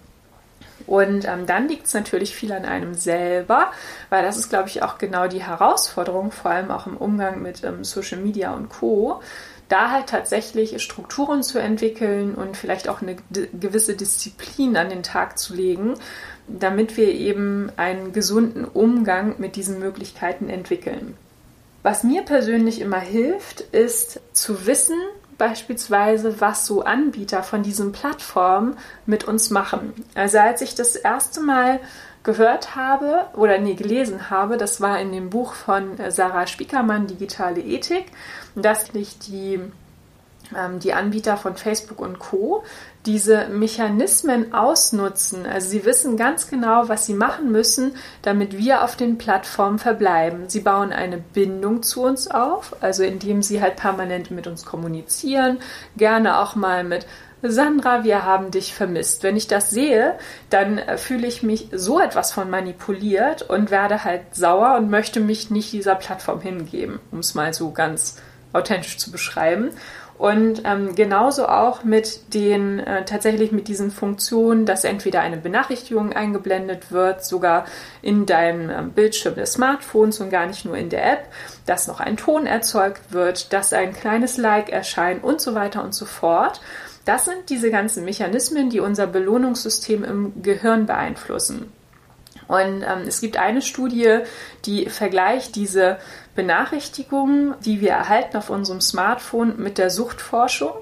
Und 0.86 1.26
ähm, 1.26 1.44
dann 1.46 1.68
liegt 1.68 1.86
es 1.86 1.94
natürlich 1.94 2.34
viel 2.34 2.52
an 2.52 2.64
einem 2.64 2.94
selber, 2.94 3.72
weil 4.08 4.22
das 4.22 4.38
ist, 4.38 4.48
glaube 4.48 4.68
ich, 4.68 4.82
auch 4.82 4.96
genau 4.96 5.26
die 5.26 5.42
Herausforderung, 5.42 6.32
vor 6.32 6.50
allem 6.50 6.70
auch 6.70 6.86
im 6.86 6.96
Umgang 6.96 7.42
mit 7.42 7.62
ähm, 7.62 7.84
Social 7.84 8.18
Media 8.18 8.54
und 8.54 8.70
Co 8.70 9.20
da 9.68 9.90
halt 9.90 10.06
tatsächlich 10.06 10.82
Strukturen 10.82 11.42
zu 11.42 11.58
entwickeln 11.58 12.34
und 12.34 12.56
vielleicht 12.56 12.88
auch 12.88 13.02
eine 13.02 13.16
gewisse 13.30 13.94
Disziplin 13.94 14.76
an 14.76 14.88
den 14.88 15.02
Tag 15.02 15.38
zu 15.38 15.54
legen, 15.54 15.94
damit 16.46 16.96
wir 16.96 17.12
eben 17.12 17.70
einen 17.76 18.12
gesunden 18.12 18.64
Umgang 18.64 19.34
mit 19.38 19.56
diesen 19.56 19.78
Möglichkeiten 19.78 20.48
entwickeln. 20.48 21.16
Was 21.82 22.02
mir 22.02 22.22
persönlich 22.22 22.80
immer 22.80 23.00
hilft, 23.00 23.60
ist 23.60 24.20
zu 24.32 24.66
wissen, 24.66 24.98
beispielsweise, 25.38 26.40
was 26.40 26.66
so 26.66 26.82
Anbieter 26.82 27.42
von 27.42 27.62
diesen 27.62 27.92
Plattformen 27.92 28.76
mit 29.06 29.24
uns 29.24 29.50
machen. 29.50 29.94
Also 30.14 30.38
als 30.38 30.60
ich 30.60 30.74
das 30.74 30.96
erste 30.96 31.40
Mal 31.40 31.80
gehört 32.24 32.74
habe 32.76 33.26
oder 33.34 33.58
nee, 33.58 33.74
gelesen 33.74 34.28
habe, 34.28 34.56
das 34.56 34.80
war 34.80 35.00
in 35.00 35.12
dem 35.12 35.30
Buch 35.30 35.54
von 35.54 35.96
Sarah 36.08 36.46
Spiekermann, 36.46 37.06
Digitale 37.06 37.60
Ethik, 37.60 38.06
dass 38.54 38.92
nicht 38.92 39.28
die, 39.28 39.60
ähm, 40.54 40.80
die 40.80 40.92
Anbieter 40.92 41.36
von 41.36 41.56
Facebook 41.56 42.00
und 42.00 42.18
Co. 42.18 42.64
diese 43.08 43.48
Mechanismen 43.48 44.52
ausnutzen. 44.52 45.46
Also 45.46 45.70
sie 45.70 45.86
wissen 45.86 46.18
ganz 46.18 46.48
genau, 46.48 46.90
was 46.90 47.06
sie 47.06 47.14
machen 47.14 47.50
müssen, 47.50 47.94
damit 48.20 48.58
wir 48.58 48.84
auf 48.84 48.96
den 48.96 49.16
Plattformen 49.16 49.78
verbleiben. 49.78 50.48
Sie 50.48 50.60
bauen 50.60 50.92
eine 50.92 51.16
Bindung 51.16 51.82
zu 51.82 52.02
uns 52.02 52.30
auf, 52.30 52.76
also 52.82 53.02
indem 53.02 53.42
sie 53.42 53.62
halt 53.62 53.76
permanent 53.76 54.30
mit 54.30 54.46
uns 54.46 54.66
kommunizieren, 54.66 55.56
gerne 55.96 56.38
auch 56.38 56.54
mal 56.54 56.84
mit 56.84 57.06
Sandra, 57.40 58.04
wir 58.04 58.24
haben 58.24 58.50
dich 58.50 58.74
vermisst. 58.74 59.22
Wenn 59.22 59.36
ich 59.36 59.46
das 59.46 59.70
sehe, 59.70 60.18
dann 60.50 60.76
äh, 60.76 60.98
fühle 60.98 61.26
ich 61.26 61.42
mich 61.42 61.68
so 61.72 62.00
etwas 62.00 62.32
von 62.32 62.50
manipuliert 62.50 63.42
und 63.42 63.70
werde 63.70 64.04
halt 64.04 64.34
sauer 64.34 64.76
und 64.76 64.90
möchte 64.90 65.20
mich 65.20 65.48
nicht 65.48 65.72
dieser 65.72 65.94
Plattform 65.94 66.40
hingeben, 66.40 66.98
um 67.10 67.20
es 67.20 67.34
mal 67.34 67.54
so 67.54 67.70
ganz 67.70 68.16
authentisch 68.52 68.98
zu 68.98 69.12
beschreiben. 69.12 69.70
Und 70.18 70.62
ähm, 70.64 70.96
genauso 70.96 71.46
auch 71.46 71.84
mit 71.84 72.34
den 72.34 72.80
äh, 72.80 73.04
tatsächlich 73.04 73.52
mit 73.52 73.68
diesen 73.68 73.92
Funktionen, 73.92 74.66
dass 74.66 74.82
entweder 74.82 75.20
eine 75.20 75.36
Benachrichtigung 75.36 76.12
eingeblendet 76.12 76.90
wird, 76.90 77.24
sogar 77.24 77.66
in 78.02 78.26
deinem 78.26 78.68
ähm, 78.68 78.90
Bildschirm 78.90 79.36
des 79.36 79.52
Smartphones 79.52 80.20
und 80.20 80.30
gar 80.30 80.46
nicht 80.46 80.64
nur 80.64 80.76
in 80.76 80.90
der 80.90 81.08
App, 81.12 81.26
dass 81.66 81.86
noch 81.86 82.00
ein 82.00 82.16
Ton 82.16 82.46
erzeugt 82.46 83.12
wird, 83.12 83.52
dass 83.52 83.72
ein 83.72 83.92
kleines 83.92 84.38
Like 84.38 84.70
erscheint 84.70 85.22
und 85.22 85.40
so 85.40 85.54
weiter 85.54 85.84
und 85.84 85.94
so 85.94 86.04
fort. 86.04 86.60
Das 87.04 87.24
sind 87.24 87.48
diese 87.48 87.70
ganzen 87.70 88.04
Mechanismen, 88.04 88.70
die 88.70 88.80
unser 88.80 89.06
Belohnungssystem 89.06 90.02
im 90.02 90.42
Gehirn 90.42 90.86
beeinflussen. 90.86 91.72
Und 92.48 92.82
ähm, 92.82 93.06
es 93.06 93.20
gibt 93.20 93.36
eine 93.36 93.62
Studie, 93.62 94.20
die 94.64 94.88
vergleicht 94.88 95.54
diese 95.54 95.98
Benachrichtigungen, 96.34 97.54
die 97.64 97.80
wir 97.80 97.90
erhalten 97.90 98.38
auf 98.38 98.50
unserem 98.50 98.80
Smartphone 98.80 99.54
mit 99.58 99.78
der 99.78 99.90
Suchtforschung. 99.90 100.72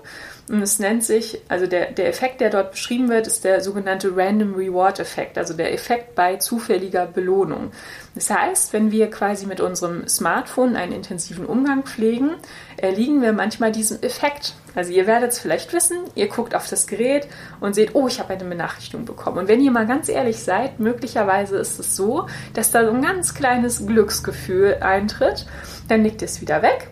Und 0.48 0.62
es 0.62 0.78
nennt 0.78 1.02
sich, 1.02 1.40
also 1.48 1.66
der, 1.66 1.90
der 1.90 2.08
Effekt, 2.08 2.40
der 2.40 2.50
dort 2.50 2.70
beschrieben 2.70 3.08
wird, 3.08 3.26
ist 3.26 3.42
der 3.44 3.60
sogenannte 3.60 4.16
Random 4.16 4.54
Reward 4.54 5.00
Effekt, 5.00 5.38
also 5.38 5.54
der 5.54 5.72
Effekt 5.74 6.14
bei 6.14 6.36
zufälliger 6.36 7.06
Belohnung. 7.06 7.72
Das 8.14 8.30
heißt, 8.30 8.72
wenn 8.72 8.92
wir 8.92 9.10
quasi 9.10 9.46
mit 9.46 9.60
unserem 9.60 10.06
Smartphone 10.06 10.76
einen 10.76 10.92
intensiven 10.92 11.46
Umgang 11.46 11.82
pflegen, 11.82 12.34
erliegen 12.76 13.22
wir 13.22 13.32
manchmal 13.32 13.72
diesem 13.72 14.00
Effekt. 14.02 14.54
Also 14.76 14.92
ihr 14.92 15.08
werdet 15.08 15.32
es 15.32 15.40
vielleicht 15.40 15.72
wissen, 15.72 15.96
ihr 16.14 16.28
guckt 16.28 16.54
auf 16.54 16.68
das 16.68 16.86
Gerät 16.86 17.26
und 17.58 17.74
seht, 17.74 17.96
oh, 17.96 18.06
ich 18.06 18.20
habe 18.20 18.34
eine 18.34 18.44
Benachrichtigung 18.44 19.04
bekommen. 19.04 19.38
Und 19.38 19.48
wenn 19.48 19.60
ihr 19.60 19.72
mal 19.72 19.86
ganz 19.86 20.08
ehrlich 20.08 20.38
seid, 20.38 20.78
möglicherweise 20.78 21.56
ist 21.56 21.80
es 21.80 21.96
so, 21.96 22.28
dass 22.54 22.70
da 22.70 22.84
so 22.84 22.92
ein 22.92 23.02
ganz 23.02 23.34
kleines 23.34 23.84
Glücksgefühl 23.84 24.76
eintritt, 24.80 25.46
dann 25.88 26.04
ihr 26.04 26.14
es 26.22 26.40
wieder 26.40 26.62
weg 26.62 26.88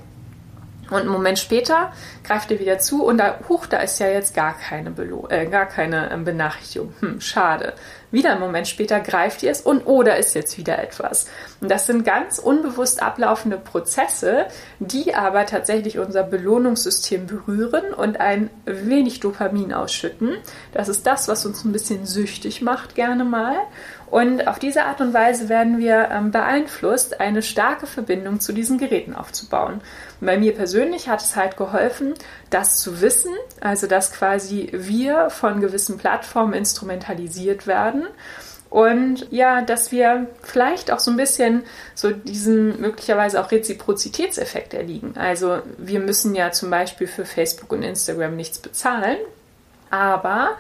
und 0.91 1.01
einen 1.01 1.09
Moment 1.09 1.39
später 1.39 1.93
greift 2.25 2.51
ihr 2.51 2.59
wieder 2.59 2.79
zu 2.79 3.05
und 3.05 3.19
da, 3.19 3.39
huch, 3.49 3.67
da 3.67 3.79
ist 3.79 4.01
ja 4.01 4.09
jetzt 4.09 4.35
gar 4.35 4.57
keine, 4.57 4.91
Belo 4.91 5.29
äh, 5.29 5.47
gar 5.47 5.67
keine 5.67 6.11
ähm, 6.11 6.25
Benachrichtigung. 6.25 6.93
Hm, 7.01 7.21
schade. 7.21 7.75
wieder 8.11 8.33
einen 8.33 8.41
Moment 8.41 8.67
später 8.67 9.01
greift 9.01 9.43
ihr 9.43 9.51
es 9.51 9.61
und 9.61 9.87
oder 9.87 10.17
ist 10.17 10.35
jetzt 10.35 10.57
wieder 10.57 10.79
etwas. 10.79 11.27
Und 11.61 11.71
das 11.71 11.87
sind 11.87 12.05
ganz 12.05 12.39
unbewusst 12.39 13.03
ablaufende 13.03 13.59
Prozesse, 13.59 14.47
die 14.79 15.15
aber 15.15 15.47
tatsächlich 15.47 15.99
unser 15.99 16.23
Belohnungssystem 16.23 17.27
berühren 17.27 17.93
und 17.93 18.21
ein 18.21 18.51
wenig 18.65 19.21
Dopamin 19.21 19.73
ausschütten. 19.73 20.37
Das 20.73 20.89
ist 20.89 21.07
das, 21.07 21.29
was 21.29 21.45
uns 21.45 21.65
ein 21.65 21.73
bisschen 21.73 22.07
süchtig 22.07 22.63
macht, 22.63 22.95
gerne 22.95 23.25
mal. 23.25 23.57
Und 24.15 24.47
auf 24.47 24.61
diese 24.61 24.85
Art 24.85 25.01
und 25.01 25.13
Weise 25.13 25.49
werden 25.49 25.79
wir 25.79 26.09
ähm, 26.13 26.31
beeinflusst, 26.31 27.21
eine 27.21 27.43
starke 27.43 27.87
Verbindung 27.87 28.39
zu 28.39 28.53
diesen 28.53 28.79
Geräten 28.79 29.15
aufzubauen. 29.15 29.81
Und 30.21 30.27
bei 30.27 30.39
mir 30.39 30.55
persönlich 30.55 31.09
hat 31.09 31.21
es 31.21 31.35
halt 31.35 31.57
geholfen, 31.57 32.14
das 32.51 32.81
zu 32.81 33.01
wissen, 33.01 33.33
also 33.61 33.87
dass 33.87 34.13
quasi 34.13 34.71
wir 34.73 35.31
von 35.31 35.61
gewissen 35.61 35.99
Plattformen 35.99 36.55
instrumentalisiert 36.55 37.67
werden 37.67 38.07
und 38.75 39.29
ja, 39.31 39.63
dass 39.63 39.93
wir 39.93 40.27
vielleicht 40.43 40.91
auch 40.91 40.99
so 40.99 41.13
ein 41.13 41.17
bisschen 41.17 41.63
so 41.95 42.11
diesen 42.11 42.81
möglicherweise 42.81 43.41
auch 43.41 43.53
Reziprozitätseffekt 43.53 44.75
erliegen. 44.75 45.15
Also 45.17 45.63
wir 45.79 46.01
müssen 46.01 46.35
ja 46.35 46.51
zum 46.51 46.71
Beispiel 46.71 47.07
für 47.07 47.25
Facebook 47.25 47.71
und 47.71 47.85
Instagram 47.85 48.35
nichts 48.35 48.59
bezahlen, 48.59 49.19
aber 49.91 50.57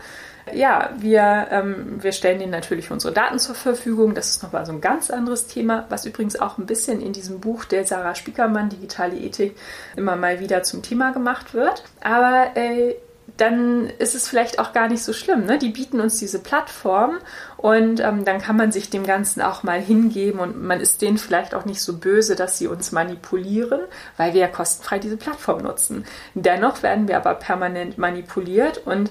ja, 0.53 0.91
wir, 0.99 1.49
ähm, 1.51 2.03
wir 2.03 2.13
stellen 2.13 2.41
ihnen 2.41 2.51
natürlich 2.51 2.91
unsere 2.91 3.15
Daten 3.15 3.39
zur 3.39 3.55
Verfügung. 3.55 4.15
Das 4.15 4.31
ist 4.31 4.43
nochmal 4.43 4.67
so 4.67 4.73
ein 4.73 4.81
ganz 4.81 5.11
anderes 5.11 5.47
Thema, 5.47 5.87
was 5.89 6.05
übrigens 6.05 6.39
auch 6.39 6.59
ein 6.59 6.67
bisschen 6.67 7.01
in 7.01 7.13
diesem 7.13 7.41
Buch 7.41 7.65
der 7.65 7.87
Sarah 7.87 8.15
Spiekermann, 8.15 8.69
Digitale 8.69 9.17
Ethik, 9.17 9.57
immer 9.97 10.17
mal 10.17 10.41
wieder 10.41 10.63
zum 10.63 10.83
Thema 10.83 11.13
gemacht 11.13 11.55
wird. 11.55 11.85
Aber 12.03 12.57
äh, 12.57 12.95
dann 13.37 13.89
ist 13.99 14.15
es 14.15 14.29
vielleicht 14.29 14.59
auch 14.59 14.73
gar 14.73 14.89
nicht 14.89 15.03
so 15.03 15.13
schlimm. 15.13 15.47
Ne? 15.47 15.59
Die 15.59 15.71
bieten 15.71 16.01
uns 16.01 16.19
diese 16.19 16.39
Plattform 16.39 17.19
und 17.57 18.01
ähm, 18.01 18.25
dann 18.25 18.41
kann 18.41 18.57
man 18.57 18.71
sich 18.71 18.91
dem 18.91 19.05
Ganzen 19.05 19.43
auch 19.43 19.63
mal 19.63 19.81
hingeben 19.81 20.39
und 20.39 20.63
man 20.63 20.81
ist 20.81 21.03
denen 21.03 21.19
vielleicht 21.19 21.55
auch 21.55 21.65
nicht 21.65 21.81
so 21.81 21.97
böse, 21.97 22.37
dass 22.37 22.59
sie 22.59 22.69
uns 22.69 22.93
manipulieren, 22.93 23.81
weil 24.17 24.35
wir 24.35 24.43
ja 24.43 24.49
kostenfrei 24.49 24.99
diese 24.99 25.17
Plattform 25.17 25.63
nutzen. 25.63 26.05
Dennoch 26.35 26.83
werden 26.83 27.09
wir 27.09 27.17
aber 27.17 27.35
permanent 27.35 27.99
manipuliert 27.99 28.83
und 28.85 29.11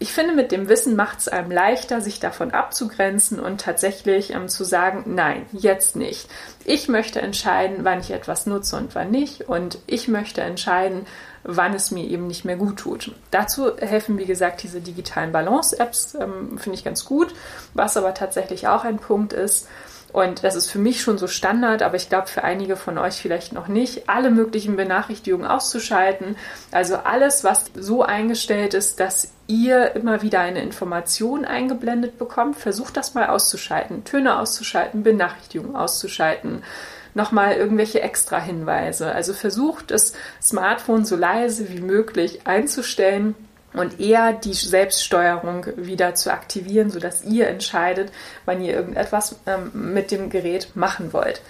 ich 0.00 0.12
finde, 0.12 0.34
mit 0.34 0.52
dem 0.52 0.68
Wissen 0.68 0.94
macht 0.94 1.18
es 1.18 1.28
einem 1.28 1.50
leichter, 1.50 2.00
sich 2.00 2.20
davon 2.20 2.52
abzugrenzen 2.52 3.40
und 3.40 3.60
tatsächlich 3.60 4.32
ähm, 4.32 4.48
zu 4.48 4.62
sagen, 4.62 5.02
nein, 5.06 5.46
jetzt 5.52 5.96
nicht. 5.96 6.28
Ich 6.64 6.88
möchte 6.88 7.20
entscheiden, 7.20 7.78
wann 7.82 7.98
ich 8.00 8.12
etwas 8.12 8.46
nutze 8.46 8.76
und 8.76 8.94
wann 8.94 9.10
nicht. 9.10 9.48
Und 9.48 9.78
ich 9.86 10.06
möchte 10.06 10.40
entscheiden, 10.40 11.06
wann 11.42 11.74
es 11.74 11.90
mir 11.90 12.04
eben 12.04 12.28
nicht 12.28 12.44
mehr 12.44 12.56
gut 12.56 12.76
tut. 12.78 13.12
Dazu 13.32 13.76
helfen, 13.76 14.18
wie 14.18 14.26
gesagt, 14.26 14.62
diese 14.62 14.80
digitalen 14.80 15.32
Balance-Apps, 15.32 16.14
ähm, 16.14 16.58
finde 16.58 16.78
ich 16.78 16.84
ganz 16.84 17.04
gut. 17.04 17.34
Was 17.74 17.96
aber 17.96 18.14
tatsächlich 18.14 18.68
auch 18.68 18.84
ein 18.84 18.98
Punkt 18.98 19.32
ist, 19.32 19.66
und 20.12 20.42
das 20.42 20.54
ist 20.54 20.70
für 20.70 20.78
mich 20.78 21.02
schon 21.02 21.18
so 21.18 21.26
Standard, 21.26 21.82
aber 21.82 21.96
ich 21.96 22.08
glaube 22.08 22.28
für 22.28 22.42
einige 22.42 22.76
von 22.76 22.96
euch 22.96 23.14
vielleicht 23.14 23.52
noch 23.52 23.68
nicht, 23.68 24.08
alle 24.08 24.30
möglichen 24.30 24.76
Benachrichtigungen 24.76 25.46
auszuschalten. 25.46 26.36
Also 26.72 26.96
alles, 26.96 27.44
was 27.44 27.66
so 27.74 28.02
eingestellt 28.02 28.72
ist, 28.72 29.00
dass 29.00 29.32
ihr 29.46 29.94
immer 29.94 30.22
wieder 30.22 30.40
eine 30.40 30.62
Information 30.62 31.44
eingeblendet 31.44 32.18
bekommt, 32.18 32.56
versucht 32.56 32.96
das 32.96 33.14
mal 33.14 33.26
auszuschalten. 33.26 34.04
Töne 34.04 34.38
auszuschalten, 34.38 35.02
Benachrichtigungen 35.02 35.76
auszuschalten 35.76 36.62
nochmal 37.14 37.54
irgendwelche 37.54 38.00
extra 38.00 38.38
Hinweise. 38.40 39.12
Also 39.12 39.34
versucht 39.34 39.90
das 39.90 40.12
Smartphone 40.40 41.04
so 41.04 41.16
leise 41.16 41.68
wie 41.68 41.80
möglich 41.80 42.46
einzustellen 42.46 43.34
und 43.78 44.00
eher 44.00 44.32
die 44.32 44.54
Selbststeuerung 44.54 45.66
wieder 45.76 46.14
zu 46.14 46.32
aktivieren, 46.32 46.90
sodass 46.90 47.24
ihr 47.24 47.48
entscheidet, 47.48 48.12
wann 48.44 48.60
ihr 48.60 48.74
irgendetwas 48.74 49.36
ähm, 49.46 49.70
mit 49.92 50.10
dem 50.10 50.30
Gerät 50.30 50.74
machen 50.74 51.12
wollt. 51.12 51.40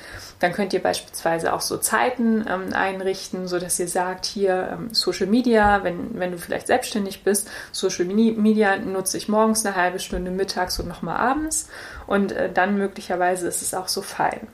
Dann 0.41 0.53
könnt 0.53 0.73
ihr 0.73 0.83
beispielsweise 0.83 1.53
auch 1.53 1.61
so 1.61 1.79
Zeiten 1.79 2.45
ähm, 2.49 2.73
einrichten, 2.73 3.49
so 3.49 3.59
dass 3.59 3.81
ihr 3.81 3.89
sagt, 3.89 4.25
hier 4.25 4.71
ähm, 4.73 4.95
Social 4.95 5.27
Media, 5.27 5.83
wenn, 5.83 6.19
wenn 6.19 6.33
du 6.33 6.39
vielleicht 6.39 6.69
selbstständig 6.69 7.25
bist, 7.25 7.49
Social 7.73 8.05
Media 8.05 8.77
nutze 8.77 9.17
ich 9.17 9.29
morgens 9.29 9.67
eine 9.67 9.75
halbe 9.75 9.99
Stunde, 9.99 10.31
mittags 10.31 10.79
und 10.79 10.87
nochmal 10.87 11.17
abends. 11.17 11.69
Und 12.07 12.33
äh, 12.33 12.53
dann 12.53 12.79
möglicherweise 12.79 13.49
ist 13.49 13.63
es 13.63 13.75
auch 13.75 13.89
so 13.89 14.03
fein. 14.03 14.47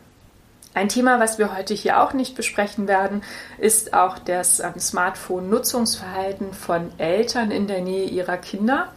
Ein 0.75 0.89
Thema, 0.89 1.21
was 1.21 1.39
wir 1.39 1.57
heute 1.57 1.73
hier 1.73 2.03
auch 2.03 2.15
nicht 2.15 2.35
besprechen 2.35 2.89
werden, 2.89 3.23
ist 3.59 3.95
auch 3.95 4.19
das 4.19 4.59
ähm, 4.59 4.79
Smartphone-Nutzungsverhalten 4.79 6.53
von 6.53 6.91
Eltern 6.99 7.53
in 7.53 7.69
der 7.69 7.81
Nähe 7.81 8.07
ihrer 8.07 8.37
Kinder. 8.37 8.89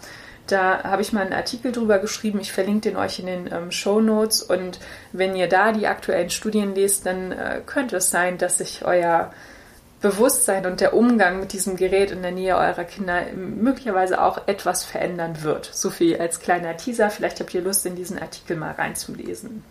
Da 0.48 0.84
habe 0.84 1.04
ich 1.04 1.14
mal 1.14 1.22
einen 1.22 1.34
Artikel 1.34 1.72
drüber 1.72 2.00
geschrieben. 2.00 2.40
Ich 2.40 2.52
verlinke 2.52 2.90
den 2.90 2.98
euch 2.98 3.20
in 3.20 3.28
den 3.28 3.54
ähm, 3.54 3.72
Show 3.72 4.02
Notes. 4.02 4.42
Und 4.42 4.80
wenn 5.12 5.36
ihr 5.36 5.48
da 5.48 5.72
die 5.72 5.86
aktuellen 5.86 6.32
Studien 6.32 6.74
lest, 6.74 7.06
dann 7.06 7.32
äh, 7.32 7.62
könnte 7.64 7.98
es 7.98 8.10
sein, 8.10 8.40
dass 8.40 8.58
sich 8.58 8.84
euer 8.84 9.32
Bewusstsein 10.02 10.66
und 10.66 10.82
der 10.82 10.96
Umgang 10.96 11.40
mit 11.40 11.54
diesem 11.54 11.76
Gerät 11.76 12.10
in 12.10 12.24
der 12.24 12.32
Nähe 12.32 12.58
eurer 12.58 12.86
Kinder 12.86 13.22
möglicherweise 13.36 14.20
auch 14.20 14.48
etwas 14.48 14.84
verändern 14.84 15.44
wird. 15.44 15.70
So 15.72 15.92
viel 15.92 16.18
als 16.18 16.40
kleiner 16.40 16.76
Teaser. 16.76 17.12
Vielleicht 17.12 17.40
habt 17.40 17.54
ihr 17.54 17.62
Lust, 17.62 17.86
in 17.86 17.96
diesen 17.96 18.18
Artikel 18.18 18.58
mal 18.58 18.72
reinzulesen. 18.72 19.64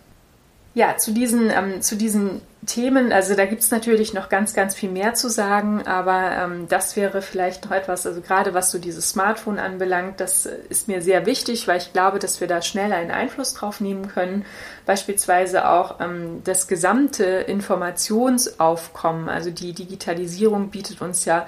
Ja, 0.77 0.99
zu 0.99 1.11
diesen, 1.11 1.49
ähm, 1.49 1.81
zu 1.81 1.97
diesen 1.97 2.43
Themen, 2.67 3.11
also 3.11 3.35
da 3.35 3.47
gibt 3.47 3.62
es 3.62 3.71
natürlich 3.71 4.12
noch 4.12 4.29
ganz, 4.29 4.53
ganz 4.53 4.75
viel 4.75 4.91
mehr 4.91 5.15
zu 5.15 5.31
sagen, 5.31 5.87
aber 5.87 6.33
ähm, 6.33 6.69
das 6.69 6.97
wäre 6.97 7.23
vielleicht 7.23 7.65
noch 7.65 7.71
etwas, 7.71 8.07
also 8.07 8.21
gerade 8.21 8.53
was 8.53 8.73
so 8.73 8.79
dieses 8.79 9.09
Smartphone 9.09 9.59
anbelangt, 9.59 10.21
das 10.21 10.45
ist 10.45 10.87
mir 10.87 11.01
sehr 11.01 11.25
wichtig, 11.25 11.67
weil 11.67 11.79
ich 11.79 11.95
glaube, 11.95 12.19
dass 12.19 12.43
wir 12.43 12.47
da 12.47 12.61
schnell 12.61 12.93
einen 12.93 13.11
Einfluss 13.11 13.55
drauf 13.55 13.81
nehmen 13.81 14.09
können. 14.09 14.45
Beispielsweise 14.85 15.67
auch 15.67 15.99
ähm, 15.99 16.43
das 16.45 16.69
gesamte 16.69 17.25
Informationsaufkommen, 17.25 19.31
also 19.31 19.51
die 19.51 19.73
Digitalisierung 19.73 20.69
bietet 20.69 21.01
uns 21.01 21.25
ja 21.25 21.47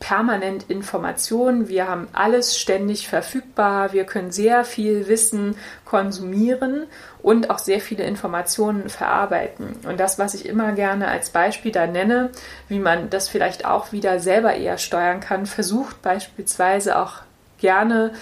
permanent 0.00 0.64
Informationen. 0.68 1.68
Wir 1.68 1.86
haben 1.86 2.08
alles 2.12 2.58
ständig 2.58 3.06
verfügbar. 3.06 3.92
Wir 3.92 4.04
können 4.04 4.32
sehr 4.32 4.64
viel 4.64 5.06
Wissen 5.06 5.56
konsumieren 5.84 6.86
und 7.22 7.50
auch 7.50 7.58
sehr 7.58 7.80
viele 7.80 8.04
Informationen 8.04 8.88
verarbeiten. 8.88 9.76
Und 9.86 10.00
das, 10.00 10.18
was 10.18 10.34
ich 10.34 10.46
immer 10.46 10.72
gerne 10.72 11.08
als 11.08 11.30
Beispiel 11.30 11.70
da 11.70 11.86
nenne, 11.86 12.30
wie 12.68 12.80
man 12.80 13.10
das 13.10 13.28
vielleicht 13.28 13.66
auch 13.66 13.92
wieder 13.92 14.18
selber 14.18 14.54
eher 14.54 14.78
steuern 14.78 15.20
kann, 15.20 15.46
versucht 15.46 16.02
beispielsweise 16.02 16.98
auch 16.98 17.18
gerne 17.58 18.12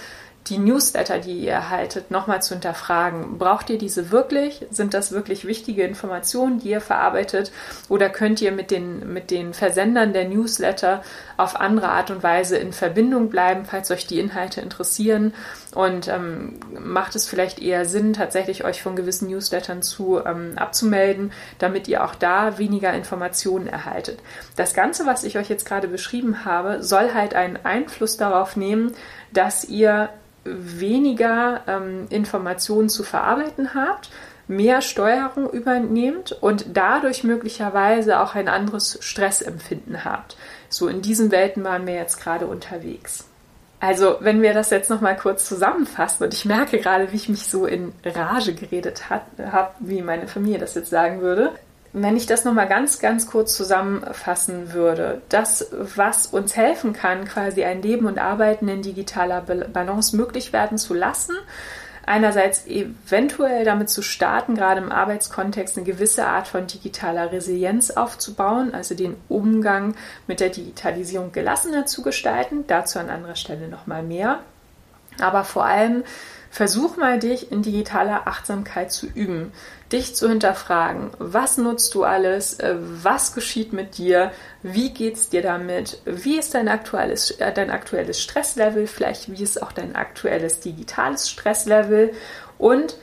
die 0.47 0.57
Newsletter, 0.57 1.19
die 1.19 1.39
ihr 1.39 1.51
erhaltet, 1.51 2.09
nochmal 2.11 2.41
zu 2.41 2.55
hinterfragen. 2.55 3.37
Braucht 3.37 3.69
ihr 3.69 3.77
diese 3.77 4.09
wirklich? 4.09 4.65
Sind 4.71 4.93
das 4.93 5.11
wirklich 5.11 5.45
wichtige 5.45 5.83
Informationen, 5.83 6.59
die 6.59 6.69
ihr 6.69 6.81
verarbeitet? 6.81 7.51
Oder 7.87 8.09
könnt 8.09 8.41
ihr 8.41 8.51
mit 8.51 8.71
den, 8.71 9.13
mit 9.13 9.29
den 9.31 9.53
Versendern 9.53 10.13
der 10.13 10.27
Newsletter 10.27 11.03
auf 11.37 11.55
andere 11.59 11.89
Art 11.89 12.09
und 12.09 12.23
Weise 12.23 12.57
in 12.57 12.73
Verbindung 12.73 13.29
bleiben, 13.29 13.65
falls 13.65 13.91
euch 13.91 14.07
die 14.07 14.19
Inhalte 14.19 14.61
interessieren? 14.61 15.33
Und 15.75 16.07
ähm, 16.07 16.59
macht 16.79 17.15
es 17.15 17.27
vielleicht 17.27 17.61
eher 17.61 17.85
Sinn, 17.85 18.13
tatsächlich 18.13 18.63
euch 18.63 18.81
von 18.81 18.95
gewissen 18.95 19.29
Newslettern 19.29 19.83
zu 19.83 20.19
ähm, 20.25 20.53
abzumelden, 20.55 21.31
damit 21.59 21.87
ihr 21.87 22.03
auch 22.03 22.15
da 22.15 22.57
weniger 22.57 22.93
Informationen 22.93 23.67
erhaltet? 23.67 24.19
Das 24.55 24.73
Ganze, 24.73 25.05
was 25.05 25.23
ich 25.23 25.37
euch 25.37 25.49
jetzt 25.49 25.65
gerade 25.65 25.87
beschrieben 25.87 26.43
habe, 26.43 26.81
soll 26.81 27.13
halt 27.13 27.35
einen 27.35 27.57
Einfluss 27.63 28.17
darauf 28.17 28.55
nehmen, 28.55 28.95
dass 29.33 29.65
ihr 29.65 30.09
weniger 30.43 31.61
ähm, 31.67 32.07
Informationen 32.09 32.89
zu 32.89 33.03
verarbeiten 33.03 33.73
habt, 33.73 34.09
mehr 34.47 34.81
Steuerung 34.81 35.49
übernehmt 35.49 36.31
und 36.31 36.65
dadurch 36.73 37.23
möglicherweise 37.23 38.19
auch 38.19 38.35
ein 38.35 38.47
anderes 38.47 38.97
Stressempfinden 39.01 40.03
habt. 40.03 40.37
So 40.69 40.87
in 40.87 41.01
diesen 41.01 41.31
Welten 41.31 41.63
waren 41.63 41.85
wir 41.85 41.93
jetzt 41.93 42.19
gerade 42.19 42.47
unterwegs. 42.47 43.25
Also, 43.79 44.17
wenn 44.19 44.41
wir 44.41 44.53
das 44.53 44.71
jetzt 44.71 44.89
nochmal 44.89 45.15
kurz 45.15 45.45
zusammenfassen, 45.45 46.25
und 46.25 46.33
ich 46.33 46.43
merke 46.43 46.79
gerade, 46.79 47.11
wie 47.13 47.15
ich 47.15 47.29
mich 47.29 47.47
so 47.47 47.65
in 47.65 47.93
Rage 48.03 48.53
geredet 48.53 49.09
habe, 49.09 49.71
wie 49.79 50.01
meine 50.01 50.27
Familie 50.27 50.59
das 50.59 50.75
jetzt 50.75 50.89
sagen 50.89 51.21
würde, 51.21 51.53
wenn 51.93 52.15
ich 52.15 52.27
das 52.27 52.45
nochmal 52.45 52.67
ganz, 52.67 52.99
ganz 52.99 53.27
kurz 53.27 53.55
zusammenfassen 53.55 54.73
würde, 54.73 55.21
das, 55.29 55.69
was 55.71 56.27
uns 56.27 56.55
helfen 56.55 56.93
kann, 56.93 57.25
quasi 57.25 57.63
ein 57.63 57.81
Leben 57.81 58.05
und 58.05 58.19
Arbeiten 58.19 58.67
in 58.67 58.81
digitaler 58.81 59.41
Balance 59.41 60.15
möglich 60.15 60.53
werden 60.53 60.77
zu 60.77 60.93
lassen, 60.93 61.35
einerseits 62.05 62.67
eventuell 62.67 63.65
damit 63.65 63.89
zu 63.89 64.01
starten, 64.01 64.55
gerade 64.55 64.81
im 64.81 64.91
Arbeitskontext 64.91 65.77
eine 65.77 65.85
gewisse 65.85 66.25
Art 66.25 66.47
von 66.47 66.67
digitaler 66.67 67.31
Resilienz 67.31 67.91
aufzubauen, 67.91 68.73
also 68.73 68.95
den 68.95 69.15
Umgang 69.27 69.95
mit 70.27 70.39
der 70.39 70.49
Digitalisierung 70.49 71.31
gelassener 71.31 71.85
zu 71.85 72.03
gestalten, 72.03 72.65
dazu 72.67 72.99
an 72.99 73.09
anderer 73.09 73.35
Stelle 73.35 73.67
nochmal 73.67 74.03
mehr. 74.03 74.39
Aber 75.19 75.43
vor 75.43 75.65
allem 75.65 76.03
versuch 76.49 76.97
mal 76.97 77.19
dich 77.19 77.51
in 77.51 77.61
digitaler 77.61 78.27
Achtsamkeit 78.27 78.91
zu 78.91 79.07
üben, 79.07 79.51
dich 79.91 80.15
zu 80.15 80.29
hinterfragen, 80.29 81.11
was 81.17 81.57
nutzt 81.57 81.93
du 81.95 82.03
alles, 82.03 82.59
äh, 82.59 82.75
was 82.77 83.33
geschieht 83.33 83.73
mit 83.73 83.97
dir, 83.97 84.31
wie 84.61 84.91
geht's 84.91 85.29
dir 85.29 85.41
damit, 85.41 86.01
wie 86.05 86.37
ist 86.37 86.53
dein 86.53 86.67
aktuelles, 86.67 87.31
äh, 87.31 87.53
dein 87.53 87.71
aktuelles 87.71 88.21
Stresslevel, 88.21 88.87
vielleicht 88.87 89.31
wie 89.31 89.43
ist 89.43 89.61
auch 89.61 89.71
dein 89.71 89.95
aktuelles 89.95 90.59
digitales 90.59 91.29
Stresslevel? 91.29 92.11
Und 92.57 92.95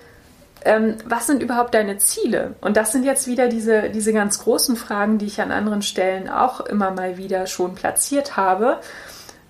ähm, 0.65 0.97
was 1.05 1.29
sind 1.29 1.43
überhaupt 1.43 1.75
deine 1.75 1.99
Ziele? 1.99 2.57
Und 2.61 2.77
das 2.77 2.91
sind 2.91 3.05
jetzt 3.05 3.29
wieder 3.29 3.49
diese, 3.49 3.89
diese 3.91 4.13
ganz 4.13 4.41
großen 4.41 4.77
Fragen, 4.77 5.19
die 5.19 5.27
ich 5.27 5.41
an 5.41 5.53
anderen 5.53 5.83
Stellen 5.83 6.29
auch 6.29 6.61
immer 6.61 6.91
mal 6.91 7.17
wieder 7.19 7.47
schon 7.47 7.75
platziert 7.77 8.37
habe. 8.37 8.81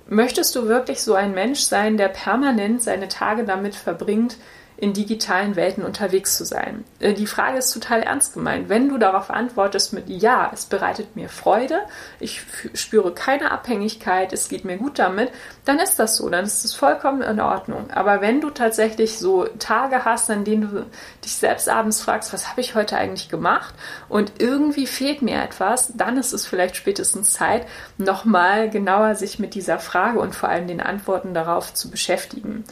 Möchtest 0.09 0.55
du 0.55 0.69
wirklich 0.69 1.03
so 1.03 1.15
ein 1.15 1.35
Mensch 1.35 1.61
sein, 1.61 1.97
der 1.97 2.09
permanent 2.09 2.81
seine 2.83 3.09
Tage 3.09 3.45
damit 3.45 3.75
verbringt, 3.75 4.37
in 4.79 4.93
digitalen 4.93 5.57
Welten 5.57 5.85
unterwegs 5.85 6.37
zu 6.37 6.45
sein? 6.45 6.85
Äh, 7.01 7.15
die 7.15 7.27
Frage 7.27 7.59
ist 7.59 7.73
total 7.73 8.03
ernst 8.03 8.35
gemeint. 8.35 8.69
Wenn 8.69 8.89
du 8.89 8.99
darauf 8.99 9.31
antwortest 9.31 9.93
mit 9.93 10.09
Ja, 10.09 10.51
es 10.53 10.67
bereitet 10.67 11.17
mir 11.17 11.29
Freude, 11.29 11.81
ich 12.21 12.43
spüre 12.75 13.13
keine 13.13 13.51
Abhängigkeit, 13.51 14.33
es 14.33 14.49
geht 14.49 14.65
mir 14.65 14.77
gut 14.77 14.99
damit, 14.99 15.31
dann 15.65 15.79
ist 15.79 15.99
das 15.99 16.17
so, 16.17 16.29
dann 16.29 16.45
ist 16.45 16.65
es 16.65 16.75
vollkommen 16.75 17.23
in 17.23 17.41
Ordnung. 17.41 17.91
Aber 17.91 18.21
wenn 18.21 18.41
du 18.41 18.51
tatsächlich 18.51 19.19
so 19.19 19.45
Tage 19.59 20.05
hast, 20.05 20.31
an 20.31 20.45
denen 20.45 20.71
du 20.71 20.87
dich 21.25 21.37
selbst 21.37 21.69
abends 21.69 22.01
fragst, 22.01 22.33
was 22.33 22.51
habe 22.51 22.61
ich 22.61 22.75
heute 22.75 22.97
eigentlich 22.97 23.29
gemacht 23.29 23.75
und 24.09 24.35
irgendwie 24.39 24.87
fehlt 24.87 25.23
mir 25.23 25.43
etwas, 25.43 25.93
dann 25.95 26.17
ist 26.17 26.33
es 26.33 26.47
vielleicht 26.47 26.77
spätestens 26.77 27.33
Zeit, 27.33 27.67
nochmal 27.99 28.71
genauer 28.71 29.15
sich 29.15 29.39
mit 29.39 29.55
dieser 29.55 29.79
Frage 29.79 30.19
und 30.19 30.35
vor 30.35 30.49
allem 30.49 30.67
den 30.69 30.81
Antworten 30.81 31.35
darauf 31.35 31.73
zu 31.75 31.91
beschäftigen. 31.91 32.65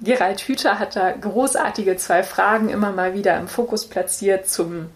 Gerald 0.00 0.40
Hüther 0.40 0.78
hat 0.78 0.96
da 0.96 1.10
großartige 1.10 1.96
zwei 1.96 2.22
Fragen 2.22 2.68
immer 2.68 2.92
mal 2.92 3.14
wieder 3.14 3.36
im 3.38 3.48
Fokus 3.48 3.86
platziert 3.86 4.48
zum 4.48 4.90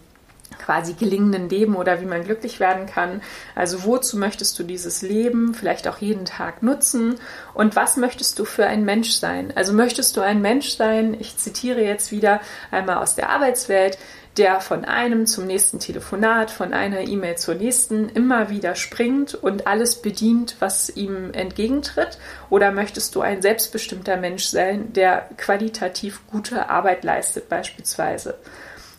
quasi 0.59 0.93
gelingenden 0.93 1.49
Leben 1.49 1.75
oder 1.75 1.99
wie 1.99 2.05
man 2.05 2.23
glücklich 2.23 2.59
werden 2.59 2.85
kann. 2.85 3.21
Also 3.55 3.83
wozu 3.83 4.17
möchtest 4.17 4.57
du 4.57 4.63
dieses 4.63 5.01
Leben 5.01 5.53
vielleicht 5.53 5.87
auch 5.87 5.97
jeden 5.97 6.25
Tag 6.25 6.63
nutzen 6.63 7.15
und 7.53 7.75
was 7.75 7.97
möchtest 7.97 8.39
du 8.39 8.45
für 8.45 8.65
ein 8.65 8.85
Mensch 8.85 9.11
sein? 9.11 9.51
Also 9.55 9.73
möchtest 9.73 10.15
du 10.15 10.21
ein 10.21 10.41
Mensch 10.41 10.69
sein, 10.69 11.17
ich 11.19 11.37
zitiere 11.37 11.81
jetzt 11.81 12.11
wieder 12.11 12.39
einmal 12.71 12.97
aus 12.97 13.15
der 13.15 13.29
Arbeitswelt, 13.29 13.97
der 14.37 14.61
von 14.61 14.83
einem 14.83 15.27
zum 15.27 15.45
nächsten 15.45 15.79
Telefonat, 15.79 16.49
von 16.49 16.73
einer 16.73 17.01
E-Mail 17.01 17.37
zur 17.37 17.55
nächsten 17.55 18.09
immer 18.09 18.49
wieder 18.49 18.75
springt 18.75 19.35
und 19.35 19.67
alles 19.67 20.01
bedient, 20.01 20.55
was 20.59 20.89
ihm 20.89 21.31
entgegentritt? 21.33 22.17
Oder 22.49 22.71
möchtest 22.71 23.13
du 23.15 23.21
ein 23.21 23.41
selbstbestimmter 23.41 24.17
Mensch 24.17 24.45
sein, 24.45 24.91
der 24.93 25.29
qualitativ 25.37 26.21
gute 26.31 26.69
Arbeit 26.69 27.03
leistet 27.03 27.47
beispielsweise? 27.47 28.35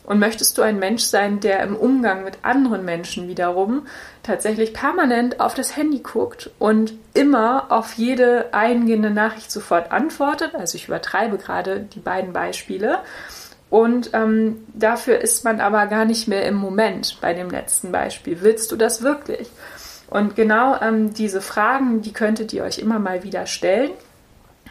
Und 0.05 0.19
möchtest 0.19 0.57
du 0.57 0.61
ein 0.61 0.77
Mensch 0.77 1.03
sein, 1.03 1.39
der 1.39 1.61
im 1.63 1.75
Umgang 1.75 2.23
mit 2.23 2.37
anderen 2.43 2.85
Menschen 2.85 3.27
wiederum 3.27 3.87
tatsächlich 4.21 4.71
permanent 4.71 5.39
auf 5.39 5.55
das 5.55 5.75
Handy 5.75 5.99
guckt 5.99 6.51
und 6.59 6.93
immer 7.15 7.71
auf 7.71 7.93
jede 7.93 8.53
eingehende 8.53 9.09
Nachricht 9.09 9.51
sofort 9.51 9.91
antwortet? 9.91 10.53
Also 10.53 10.75
ich 10.75 10.87
übertreibe 10.87 11.37
gerade 11.37 11.81
die 11.81 11.99
beiden 11.99 12.33
Beispiele. 12.33 12.99
Und 13.75 14.11
ähm, 14.13 14.65
dafür 14.73 15.19
ist 15.19 15.43
man 15.43 15.59
aber 15.59 15.87
gar 15.87 16.05
nicht 16.05 16.29
mehr 16.29 16.45
im 16.45 16.55
Moment 16.55 17.17
bei 17.19 17.33
dem 17.33 17.49
letzten 17.49 17.91
Beispiel. 17.91 18.37
Willst 18.39 18.71
du 18.71 18.77
das 18.77 19.01
wirklich? 19.01 19.49
Und 20.07 20.37
genau 20.37 20.79
ähm, 20.79 21.13
diese 21.13 21.41
Fragen, 21.41 22.01
die 22.01 22.13
könntet 22.13 22.53
ihr 22.53 22.63
euch 22.63 22.79
immer 22.79 22.99
mal 22.99 23.23
wieder 23.23 23.47
stellen, 23.47 23.91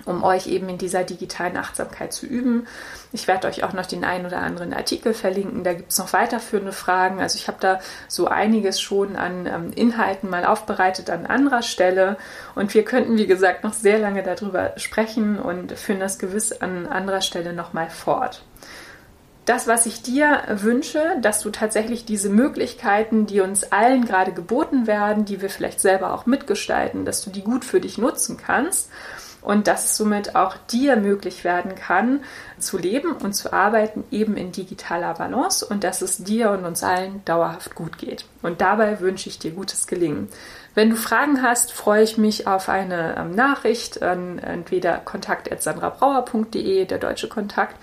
um 0.07 0.25
euch 0.25 0.47
eben 0.47 0.71
in 0.71 0.79
dieser 0.79 1.05
digitalen 1.05 1.59
Achtsamkeit 1.59 2.15
zu 2.15 2.25
üben. 2.25 2.67
Ich 3.13 3.29
werde 3.29 3.47
euch 3.47 3.63
auch 3.63 3.75
noch 3.75 3.85
den 3.85 4.07
einen 4.07 4.25
oder 4.25 4.39
anderen 4.39 4.73
Artikel 4.73 5.13
verlinken. 5.13 5.65
Da 5.65 5.75
gibt 5.75 5.93
es 5.93 5.99
noch 5.99 6.15
weiterführende 6.15 6.73
Fragen. 6.73 7.21
Also 7.21 7.37
ich 7.37 7.47
habe 7.47 7.59
da 7.61 7.81
so 8.09 8.29
einiges 8.29 8.81
schon 8.81 9.17
an 9.17 9.45
ähm, 9.45 9.71
Inhalten 9.75 10.31
mal 10.31 10.47
aufbereitet 10.47 11.11
an 11.11 11.27
anderer 11.27 11.61
Stelle. 11.61 12.17
Und 12.55 12.73
wir 12.73 12.87
könnten, 12.87 13.19
wie 13.19 13.27
gesagt, 13.27 13.65
noch 13.65 13.75
sehr 13.75 13.99
lange 13.99 14.23
darüber 14.23 14.73
sprechen 14.79 15.39
und 15.39 15.73
führen 15.73 16.01
das 16.01 16.19
gewiss 16.19 16.53
an 16.53 16.87
anderer 16.87 17.21
Stelle 17.21 17.53
nochmal 17.53 17.91
fort 17.91 18.43
das, 19.45 19.67
was 19.67 19.87
ich 19.87 20.03
dir 20.03 20.43
wünsche, 20.49 21.17
dass 21.21 21.41
du 21.41 21.51
tatsächlich 21.51 22.05
diese 22.05 22.31
Möglichkeiten, 22.31 23.27
die 23.27 23.41
uns 23.41 23.73
allen 23.73 24.05
gerade 24.05 24.33
geboten 24.33 24.87
werden, 24.87 25.25
die 25.25 25.43
wir 25.43 25.51
vielleicht 25.51 25.81
selber 25.81 26.15
auch 26.15 26.27
mitgestalten, 26.27 27.05
dass 27.05 27.23
du 27.23 27.31
die 27.31 27.43
gut 27.43 27.65
für 27.65 27.81
dich 27.81 27.99
nutzen 27.99 28.39
kannst 28.39 28.91
und 29.45 29.67
dass 29.67 29.85
es 29.85 29.97
somit 29.99 30.35
auch 30.35 30.57
dir 30.71 30.97
möglich 30.97 31.45
werden 31.45 31.75
kann, 31.75 32.21
zu 32.59 32.79
leben 32.79 33.13
und 33.13 33.35
zu 33.35 33.53
arbeiten 33.53 34.05
eben 34.11 34.37
in 34.39 34.53
digitaler 34.53 35.13
Balance 35.13 35.67
und 35.67 35.85
dass 35.85 36.01
es 36.01 36.25
dir 36.25 36.51
und 36.51 36.65
uns 36.65 36.83
allen 36.83 37.23
dauerhaft 37.27 37.75
gut 37.75 37.99
geht. 37.99 38.25
Und 38.41 38.63
dabei 38.63 39.01
wünsche 39.01 39.29
ich 39.29 39.39
dir 39.39 39.51
gutes 39.51 39.87
Gelingen. 39.87 40.29
Wenn 40.75 40.91
du 40.91 40.97
Fragen 40.97 41.43
hast, 41.43 41.73
freue 41.73 42.03
ich 42.03 42.19
mich 42.19 42.47
auf 42.49 42.69
eine 42.69 43.17
ähm, 43.17 43.35
Nachricht 43.35 44.03
an 44.03 44.39
entweder 44.39 44.97
kontakt.sandrabrauer.de, 44.97 46.87
der 46.87 46.99
deutsche 46.99 47.29
Kontakt, 47.29 47.77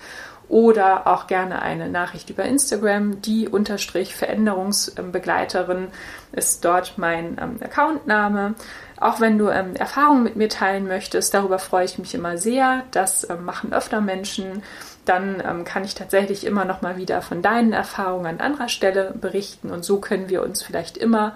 oder 0.48 1.06
auch 1.06 1.26
gerne 1.26 1.62
eine 1.62 1.88
Nachricht 1.88 2.30
über 2.30 2.44
Instagram. 2.44 3.22
Die 3.22 3.48
unterstrich 3.48 4.14
Veränderungsbegleiterin 4.14 5.88
ist 6.32 6.64
dort 6.64 6.98
mein 6.98 7.38
ähm, 7.40 7.56
Accountname. 7.62 8.54
Auch 9.00 9.20
wenn 9.20 9.38
du 9.38 9.48
ähm, 9.48 9.74
Erfahrungen 9.74 10.22
mit 10.22 10.36
mir 10.36 10.48
teilen 10.48 10.86
möchtest, 10.86 11.34
darüber 11.34 11.58
freue 11.58 11.84
ich 11.84 11.98
mich 11.98 12.14
immer 12.14 12.38
sehr. 12.38 12.84
Das 12.92 13.28
ähm, 13.28 13.44
machen 13.44 13.72
öfter 13.72 14.00
Menschen. 14.00 14.62
Dann 15.04 15.42
ähm, 15.44 15.64
kann 15.64 15.84
ich 15.84 15.94
tatsächlich 15.94 16.46
immer 16.46 16.64
noch 16.64 16.82
mal 16.82 16.96
wieder 16.96 17.22
von 17.22 17.42
deinen 17.42 17.72
Erfahrungen 17.72 18.26
an 18.26 18.40
anderer 18.40 18.68
Stelle 18.68 19.12
berichten 19.20 19.70
und 19.70 19.84
so 19.84 19.98
können 19.98 20.28
wir 20.28 20.42
uns 20.42 20.62
vielleicht 20.62 20.96
immer 20.96 21.34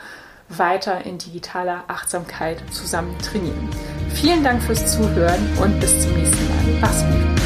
weiter 0.49 1.05
in 1.05 1.19
digitaler 1.19 1.85
Achtsamkeit 1.89 2.63
zusammen 2.71 3.17
trainieren. 3.19 3.69
Vielen 4.11 4.45
Dank 4.45 4.63
fürs 4.63 4.93
Zuhören 4.93 5.59
und 5.61 5.81
bis 5.81 6.03
zum 6.03 6.13
nächsten 6.13 6.49
Mal. 6.49 6.81
Mach's 6.81 7.03
gut. 7.03 7.46